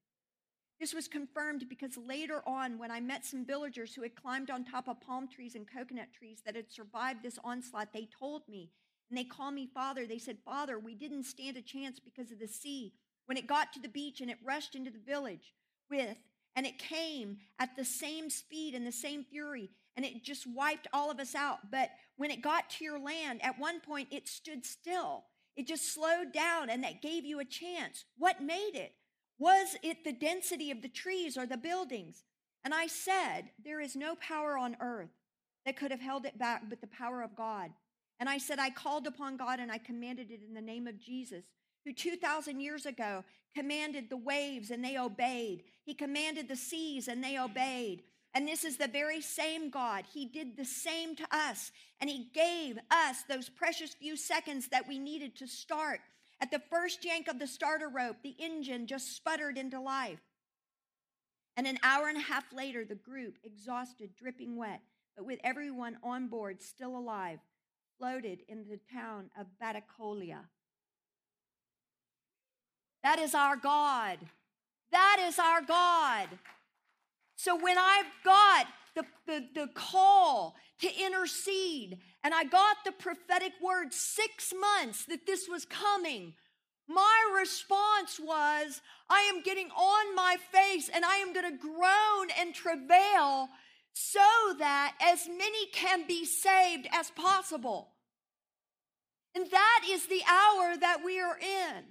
This 0.81 0.93
was 0.93 1.07
confirmed 1.07 1.69
because 1.69 1.97
later 1.97 2.43
on, 2.47 2.79
when 2.79 2.91
I 2.91 3.01
met 3.01 3.25
some 3.25 3.47
villagers 3.47 3.95
who 3.95 4.03
had 4.03 4.17
climbed 4.17 4.51
on 4.51 4.65
top 4.65 4.89
of 4.89 5.01
palm 5.01 5.29
trees 5.29 5.55
and 5.55 5.67
coconut 5.67 6.09
trees 6.13 6.43
that 6.45 6.57
had 6.57 6.71
survived 6.71 7.23
this 7.23 7.39
onslaught, 7.45 7.93
they 7.93 8.09
told 8.19 8.43
me, 8.49 8.71
and 9.09 9.17
they 9.17 9.25
called 9.25 9.55
me 9.55 9.69
Father. 9.73 10.07
They 10.07 10.19
said, 10.19 10.39
Father, 10.45 10.79
we 10.79 10.95
didn't 10.95 11.25
stand 11.25 11.57
a 11.57 11.63
chance 11.63 12.01
because 12.01 12.33
of 12.33 12.41
the 12.41 12.49
sea 12.49 12.93
when 13.27 13.37
it 13.37 13.47
got 13.47 13.73
to 13.73 13.81
the 13.81 13.89
beach 13.89 14.21
and 14.21 14.31
it 14.31 14.39
rushed 14.45 14.75
into 14.75 14.91
the 14.91 14.99
village 14.99 15.55
with, 15.91 16.17
and 16.57 16.67
it 16.67 16.79
came 16.79 17.39
at 17.59 17.77
the 17.77 17.85
same 17.85 18.31
speed 18.31 18.75
and 18.75 18.87
the 18.87 18.93
same 18.93 19.25
fury, 19.25 19.71
and 19.97 20.05
it 20.05 20.23
just 20.23 20.47
wiped 20.47 20.89
all 20.93 21.11
of 21.11 21.19
us 21.19 21.35
out. 21.35 21.71
But 21.71 21.91
when 22.17 22.31
it 22.31 22.43
got 22.43 22.71
to 22.71 22.85
your 22.85 22.99
land, 22.99 23.43
at 23.43 23.59
one 23.59 23.81
point 23.81 24.09
it 24.11 24.29
stood 24.29 24.65
still. 24.65 25.25
It 25.57 25.67
just 25.67 25.95
slowed 25.95 26.33
down, 26.33 26.69
and 26.69 26.83
that 26.83 27.03
gave 27.03 27.25
you 27.25 27.41
a 27.41 27.45
chance. 27.45 28.05
What 28.19 28.43
made 28.43 28.73
it? 28.75 28.93
Was 29.39 29.77
it 29.83 30.05
the 30.05 30.13
density 30.13 30.71
of 30.71 30.83
the 30.83 30.89
trees 30.89 31.37
or 31.37 31.47
the 31.47 31.57
buildings? 31.57 32.25
And 32.65 32.73
I 32.73 32.87
said, 32.87 33.51
There 33.65 33.81
is 33.81 33.95
no 33.95 34.17
power 34.17 34.57
on 34.57 34.77
earth 34.81 35.11
that 35.65 35.77
could 35.77 35.91
have 35.91 36.01
held 36.01 36.25
it 36.25 36.39
back 36.39 36.63
but 36.69 36.81
the 36.81 36.87
power 36.87 37.23
of 37.23 37.37
God. 37.37 37.71
And 38.21 38.29
I 38.29 38.39
said, 38.39 38.59
I 38.59 38.71
called 38.71 39.07
upon 39.07 39.37
God 39.37 39.61
and 39.61 39.71
I 39.73 39.79
commanded 39.79 40.31
it 40.31 40.41
in 40.47 40.55
the 40.55 40.61
name 40.61 40.87
of 40.87 41.01
Jesus 41.01 41.45
who 41.85 41.93
2,000 41.93 42.61
years 42.61 42.87
ago 42.87 43.25
commanded 43.55 44.11
the 44.11 44.17
waves 44.17 44.71
and 44.71 44.85
they 44.85 44.99
obeyed. 44.99 45.65
He 45.85 45.95
commanded 45.95 46.49
the 46.49 46.57
seas 46.57 47.09
and 47.09 47.23
they 47.23 47.39
obeyed. 47.39 48.03
And 48.35 48.49
this 48.49 48.65
is 48.65 48.77
the 48.77 48.89
very 48.89 49.21
same 49.21 49.71
God. 49.71 50.05
He 50.13 50.27
did 50.27 50.57
the 50.57 50.65
same 50.65 51.15
to 51.17 51.27
us. 51.31 51.71
And 52.01 52.11
He 52.11 52.31
gave 52.35 52.79
us 52.91 53.23
those 53.29 53.49
precious 53.49 53.95
few 53.95 54.17
seconds 54.17 54.69
that 54.69 54.89
we 54.89 54.99
needed 54.99 55.37
to 55.37 55.47
start. 55.47 56.01
At 56.41 56.51
the 56.51 56.63
first 56.71 57.05
yank 57.05 57.29
of 57.29 57.39
the 57.39 57.47
starter 57.47 57.89
rope, 57.89 58.17
the 58.23 58.35
engine 58.41 58.89
just 58.89 59.15
sputtered 59.15 59.57
into 59.57 59.81
life. 59.81 60.21
And 61.57 61.69
an 61.69 61.79
hour 61.85 62.09
and 62.09 62.19
a 62.19 62.23
half 62.23 62.53
later, 62.53 62.85
the 62.85 62.97
group, 62.97 63.39
exhausted, 63.45 64.11
dripping 64.17 64.57
wet, 64.57 64.81
but 65.17 65.25
with 65.25 65.39
everyone 65.45 65.99
on 66.03 66.27
board 66.27 66.61
still 66.61 66.97
alive, 66.97 67.39
floated 67.99 68.43
into 68.49 68.69
the 68.69 68.81
town 68.93 69.31
of 69.39 69.47
Batticaloa. 69.63 70.41
That 73.05 73.19
is 73.19 73.35
our 73.35 73.57
God. 73.57 74.19
That 74.91 75.25
is 75.29 75.39
our 75.39 75.61
God. 75.61 76.27
So 77.37 77.55
when 77.55 77.77
I've 77.77 78.11
got 78.25 78.67
the, 78.95 79.05
the, 79.27 79.45
the 79.55 79.69
call 79.75 80.57
to 80.81 80.89
intercede 80.89 81.99
and 82.25 82.33
I 82.33 82.45
got 82.45 82.79
the 82.85 82.93
prophetic 82.93 83.53
word 83.63 83.93
six 83.93 84.55
months 84.59 85.05
that 85.05 85.27
this 85.27 85.49
was 85.49 85.67
coming, 85.67 86.33
my 86.89 87.35
response 87.39 88.19
was, 88.19 88.81
I 89.11 89.21
am 89.35 89.43
getting 89.43 89.69
on 89.71 90.15
my 90.15 90.37
face 90.51 90.89
and 90.89 91.05
I 91.05 91.17
am 91.17 91.35
going 91.35 91.51
to 91.51 91.59
groan 91.59 92.29
and 92.41 92.55
travail 92.55 93.51
so 93.93 94.55
that 94.59 94.95
as 95.03 95.29
many 95.29 95.67
can 95.73 96.07
be 96.07 96.25
saved 96.25 96.89
as 96.91 97.11
possible. 97.11 97.89
And 99.35 99.51
that 99.51 99.81
is 99.91 100.07
the 100.07 100.23
hour 100.27 100.77
that 100.79 100.99
we 101.05 101.21
are 101.21 101.39
in. 101.39 101.85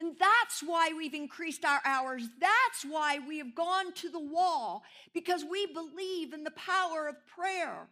And 0.00 0.14
that's 0.18 0.62
why 0.62 0.90
we've 0.96 1.14
increased 1.14 1.64
our 1.64 1.80
hours. 1.84 2.28
That's 2.38 2.84
why 2.88 3.18
we 3.26 3.38
have 3.38 3.54
gone 3.54 3.92
to 3.94 4.10
the 4.10 4.20
wall, 4.20 4.82
because 5.14 5.44
we 5.50 5.66
believe 5.66 6.34
in 6.34 6.44
the 6.44 6.50
power 6.50 7.08
of 7.08 7.26
prayer. 7.26 7.88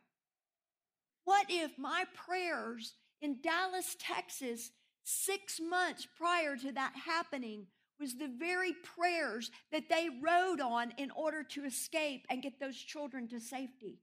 What 1.25 1.47
if 1.49 1.79
my 1.79 2.05
prayers 2.15 2.95
in 3.23 3.41
Dallas, 3.43 3.97
Texas, 3.99 4.71
six 5.03 5.59
months 5.59 6.07
prior 6.19 6.57
to 6.57 6.73
that 6.73 6.93
happening, 7.07 7.67
was 7.99 8.19
the 8.19 8.31
very 8.39 8.75
prayers 8.83 9.51
that 9.73 9.89
they 9.89 10.09
rode 10.23 10.61
on 10.61 10.93
in 10.99 11.11
order 11.13 11.43
to 11.43 11.65
escape 11.65 12.27
and 12.29 12.43
get 12.43 12.61
those 12.61 12.77
children 12.77 13.29
to 13.29 13.41
safety? 13.41 14.01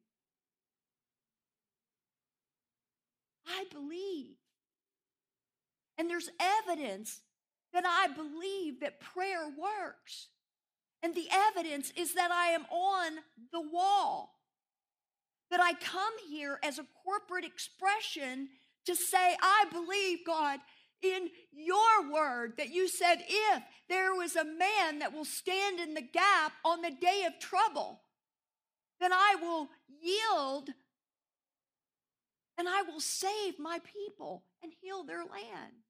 I 3.45 3.66
believe. 3.72 4.38
And 5.97 6.10
there's 6.10 6.30
evidence 6.39 7.22
that 7.74 7.86
I 7.86 8.08
believe 8.14 8.80
that 8.82 9.00
prayer 9.00 9.48
works. 9.48 10.28
And 11.04 11.16
the 11.16 11.28
evidence 11.32 11.92
is 11.96 12.14
that 12.14 12.32
I 12.32 12.48
am 12.48 12.66
on 12.66 13.14
the 13.52 13.62
wall. 13.62 14.36
That 15.50 15.62
I 15.62 15.74
come 15.74 16.14
here 16.30 16.60
as 16.64 16.80
a 16.80 16.86
corporate 17.04 17.46
expression 17.46 18.50
to 18.86 18.96
say, 18.96 19.36
I 19.42 19.66
believe, 19.72 20.20
God, 20.26 20.60
in 21.02 21.30
your 21.52 22.12
word 22.12 22.54
that 22.58 22.70
you 22.70 22.88
said, 22.88 23.24
if 23.28 23.64
there 23.90 24.14
was 24.14 24.36
a 24.36 24.46
man 24.46 25.00
that 25.00 25.14
will 25.14 25.26
stand 25.26 25.80
in 25.80 25.94
the 25.94 26.02
gap 26.02 26.54
on 26.64 26.82
the 26.82 26.92
day 26.92 27.26
of 27.28 27.40
trouble, 27.40 28.02
then 29.00 29.12
I 29.12 29.36
will 29.42 29.70
yield 30.02 30.70
and 32.58 32.70
I 32.70 32.84
will 32.84 33.00
save 33.00 33.58
my 33.58 33.80
people 33.80 34.44
and 34.62 34.72
heal 34.82 35.04
their 35.04 35.26
land. 35.26 35.81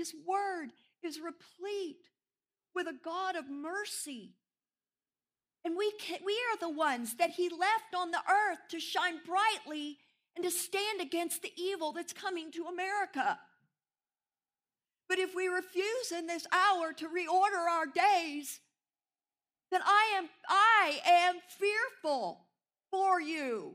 His 0.00 0.14
word 0.26 0.68
is 1.02 1.20
replete 1.20 2.08
with 2.74 2.86
a 2.86 2.96
God 3.04 3.36
of 3.36 3.50
mercy. 3.50 4.32
And 5.62 5.76
we, 5.76 5.92
can, 6.00 6.20
we 6.24 6.32
are 6.32 6.58
the 6.58 6.74
ones 6.74 7.16
that 7.16 7.32
he 7.32 7.50
left 7.50 7.94
on 7.94 8.10
the 8.10 8.16
earth 8.16 8.60
to 8.70 8.80
shine 8.80 9.20
brightly 9.26 9.98
and 10.34 10.42
to 10.42 10.50
stand 10.50 11.02
against 11.02 11.42
the 11.42 11.52
evil 11.54 11.92
that's 11.92 12.14
coming 12.14 12.50
to 12.52 12.64
America. 12.64 13.38
But 15.06 15.18
if 15.18 15.34
we 15.34 15.48
refuse 15.48 16.12
in 16.16 16.26
this 16.26 16.46
hour 16.50 16.94
to 16.94 17.04
reorder 17.04 17.70
our 17.70 17.84
days, 17.84 18.60
then 19.70 19.82
I 19.84 20.14
am 20.16 20.30
I 20.48 21.00
am 21.04 21.34
fearful 21.58 22.46
for 22.90 23.20
you. 23.20 23.74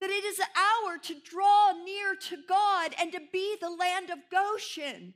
That 0.00 0.10
it 0.10 0.24
is 0.24 0.38
an 0.38 0.46
hour 0.56 0.98
to 0.98 1.14
draw 1.24 1.72
near 1.84 2.14
to 2.14 2.36
God 2.48 2.94
and 3.00 3.12
to 3.12 3.20
be 3.32 3.56
the 3.60 3.70
land 3.70 4.10
of 4.10 4.18
Goshen. 4.30 5.14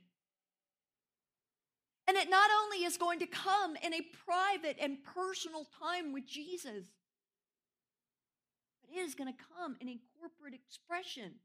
And 2.07 2.17
it 2.17 2.29
not 2.29 2.49
only 2.63 2.83
is 2.83 2.97
going 2.97 3.19
to 3.19 3.25
come 3.25 3.75
in 3.81 3.93
a 3.93 4.01
private 4.25 4.77
and 4.81 4.97
personal 5.03 5.67
time 5.81 6.11
with 6.11 6.27
Jesus, 6.27 6.87
but 8.81 8.93
it 8.93 8.99
is 8.99 9.15
going 9.15 9.31
to 9.31 9.39
come 9.57 9.77
in 9.79 9.87
a 9.87 9.99
corporate 10.19 10.53
expression. 10.53 11.35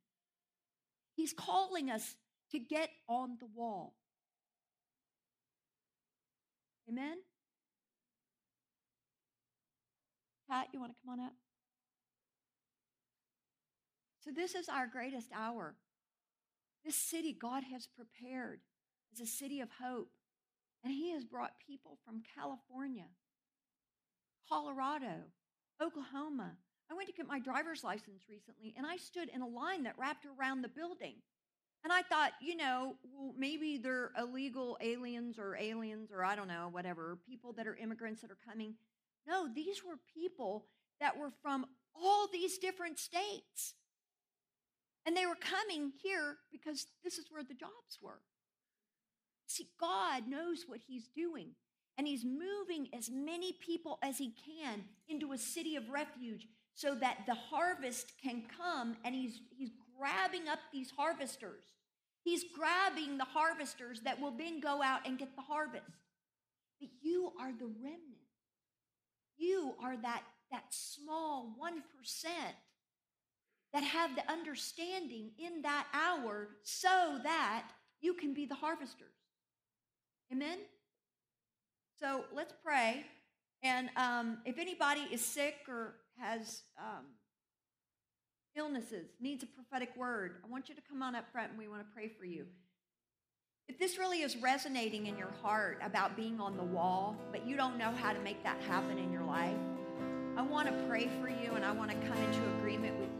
He's 1.14 1.32
calling 1.32 1.91
us 1.91 2.16
to 2.51 2.59
get 2.59 2.91
on 3.09 3.36
the 3.39 3.47
wall. 3.55 3.95
Amen? 6.89 7.18
Pat, 10.51 10.68
you 10.72 10.80
want 10.80 10.93
to 10.93 10.97
come 11.05 11.20
on 11.20 11.26
up? 11.26 11.34
So, 14.29 14.35
this 14.35 14.55
is 14.55 14.68
our 14.68 14.87
greatest 14.87 15.31
hour. 15.35 15.74
This 16.85 16.97
city 16.97 17.33
God 17.41 17.62
has 17.72 17.87
prepared 17.87 18.61
is 19.11 19.20
a 19.20 19.26
city 19.26 19.61
of 19.61 19.70
hope. 19.83 20.11
And 20.85 20.93
He 20.93 21.12
has 21.12 21.24
brought 21.24 21.53
people 21.66 21.99
from 22.05 22.22
California, 22.37 23.07
Colorado, 24.47 25.24
Oklahoma. 25.83 26.53
I 26.91 26.95
went 26.95 27.09
to 27.09 27.14
get 27.14 27.26
my 27.26 27.41
driver's 27.41 27.83
license 27.83 28.24
recently 28.29 28.74
and 28.76 28.87
I 28.87 28.97
stood 28.99 29.31
in 29.31 29.41
a 29.41 29.47
line 29.47 29.85
that 29.85 29.99
wrapped 29.99 30.26
around 30.26 30.61
the 30.61 30.68
building. 30.68 31.14
And 31.83 31.93
I 31.93 32.03
thought, 32.03 32.33
you 32.43 32.55
know, 32.55 32.97
well, 33.14 33.33
maybe 33.39 33.79
they're 33.79 34.11
illegal 34.18 34.76
aliens 34.83 35.39
or 35.39 35.57
aliens 35.57 36.11
or 36.12 36.22
I 36.22 36.37
don't 36.37 36.49
know, 36.49 36.68
whatever, 36.70 37.18
people 37.26 37.55
that 37.55 37.66
are 37.66 37.76
immigrants 37.76 38.20
that 38.20 38.31
are 38.31 38.39
coming. 38.47 38.74
No, 39.26 39.49
these 39.53 39.83
were 39.83 39.99
people 40.14 40.66
that 41.01 41.16
were 41.16 41.33
from 41.43 41.64
all 41.95 42.29
these 42.31 42.59
different 42.59 42.99
states. 42.99 43.74
And 45.09 45.17
they 45.17 45.25
were 45.25 45.37
coming 45.41 45.93
here 46.03 46.37
because 46.53 46.85
this 47.03 47.17
is 47.17 47.29
where 47.31 47.43
the 47.43 47.55
jobs 47.55 47.97
were. 48.03 48.21
See, 49.47 49.69
God 49.81 50.29
knows 50.29 50.65
what 50.67 50.81
He's 50.87 51.09
doing, 51.17 51.53
and 51.97 52.07
He's 52.07 52.27
moving 52.27 52.89
as 52.93 53.09
many 53.11 53.55
people 53.55 53.99
as 54.03 54.19
He 54.19 54.35
can 54.45 54.85
into 55.09 55.33
a 55.33 55.39
city 55.39 55.77
of 55.77 55.89
refuge 55.89 56.47
so 56.75 56.95
that 56.97 57.21
the 57.27 57.33
harvest 57.35 58.13
can 58.23 58.43
come, 58.55 58.99
and 59.03 59.15
He's, 59.15 59.41
he's 59.57 59.71
grabbing 59.99 60.47
up 60.47 60.59
these 60.75 60.93
harvesters. 60.95 61.65
He's 62.23 62.45
grabbing 62.55 63.17
the 63.17 63.25
harvesters 63.25 64.03
that 64.03 64.21
will 64.21 64.33
then 64.33 64.61
go 64.61 64.83
out 64.83 65.07
and 65.07 65.19
get 65.19 65.35
the 65.35 65.41
harvest. 65.41 65.87
But 66.81 66.91
you 67.01 67.33
are 67.41 67.53
the 67.53 67.73
remnant. 67.83 68.29
You 69.39 69.73
are 69.83 69.97
that, 69.97 70.25
that 70.53 70.65
small 70.69 71.57
1% 71.59 72.27
that 73.73 73.83
have 73.83 74.14
the 74.14 74.31
understanding 74.31 75.31
in 75.39 75.62
that 75.62 75.87
hour 75.93 76.49
so 76.62 77.19
that 77.23 77.64
you 78.01 78.14
can 78.14 78.33
be 78.33 78.47
the 78.47 78.55
harvesters. 78.55 79.14
Amen? 80.33 80.59
So 82.01 82.25
let's 82.35 82.55
pray. 82.64 83.05
And 83.62 83.91
um, 83.97 84.39
if 84.45 84.59
anybody 84.59 85.03
is 85.11 85.21
sick 85.21 85.57
or 85.69 85.95
has 86.19 86.62
um, 86.79 87.05
illnesses, 88.57 89.09
needs 89.21 89.43
a 89.43 89.47
prophetic 89.47 89.91
word, 89.97 90.37
I 90.45 90.51
want 90.51 90.69
you 90.69 90.75
to 90.75 90.81
come 90.89 91.03
on 91.03 91.14
up 91.14 91.31
front 91.33 91.51
and 91.51 91.59
we 91.59 91.69
want 91.69 91.81
to 91.81 91.95
pray 91.95 92.09
for 92.09 92.25
you. 92.25 92.47
If 93.69 93.79
this 93.79 93.99
really 93.99 94.23
is 94.23 94.37
resonating 94.37 95.07
in 95.07 95.19
your 95.19 95.33
heart 95.43 95.79
about 95.83 96.16
being 96.16 96.41
on 96.41 96.57
the 96.57 96.62
wall, 96.62 97.16
but 97.31 97.47
you 97.47 97.57
don't 97.57 97.77
know 97.77 97.93
how 98.01 98.14
to 98.14 98.21
make 98.21 98.43
that 98.45 98.59
happen 98.62 98.99
in 98.99 99.12
your 99.12 99.25
life, 99.25 99.59
I 100.37 100.43
want 100.43 100.69
to 100.69 100.75
pray 100.89 101.11
for 101.21 101.29
you 101.29 101.53
and 101.55 101.64
I 101.64 101.73
want 101.73 101.91
to 101.91 101.97
come 102.07 102.16
into 102.16 102.41
agreement 102.59 102.99
with 102.99 103.11
you 103.11 103.18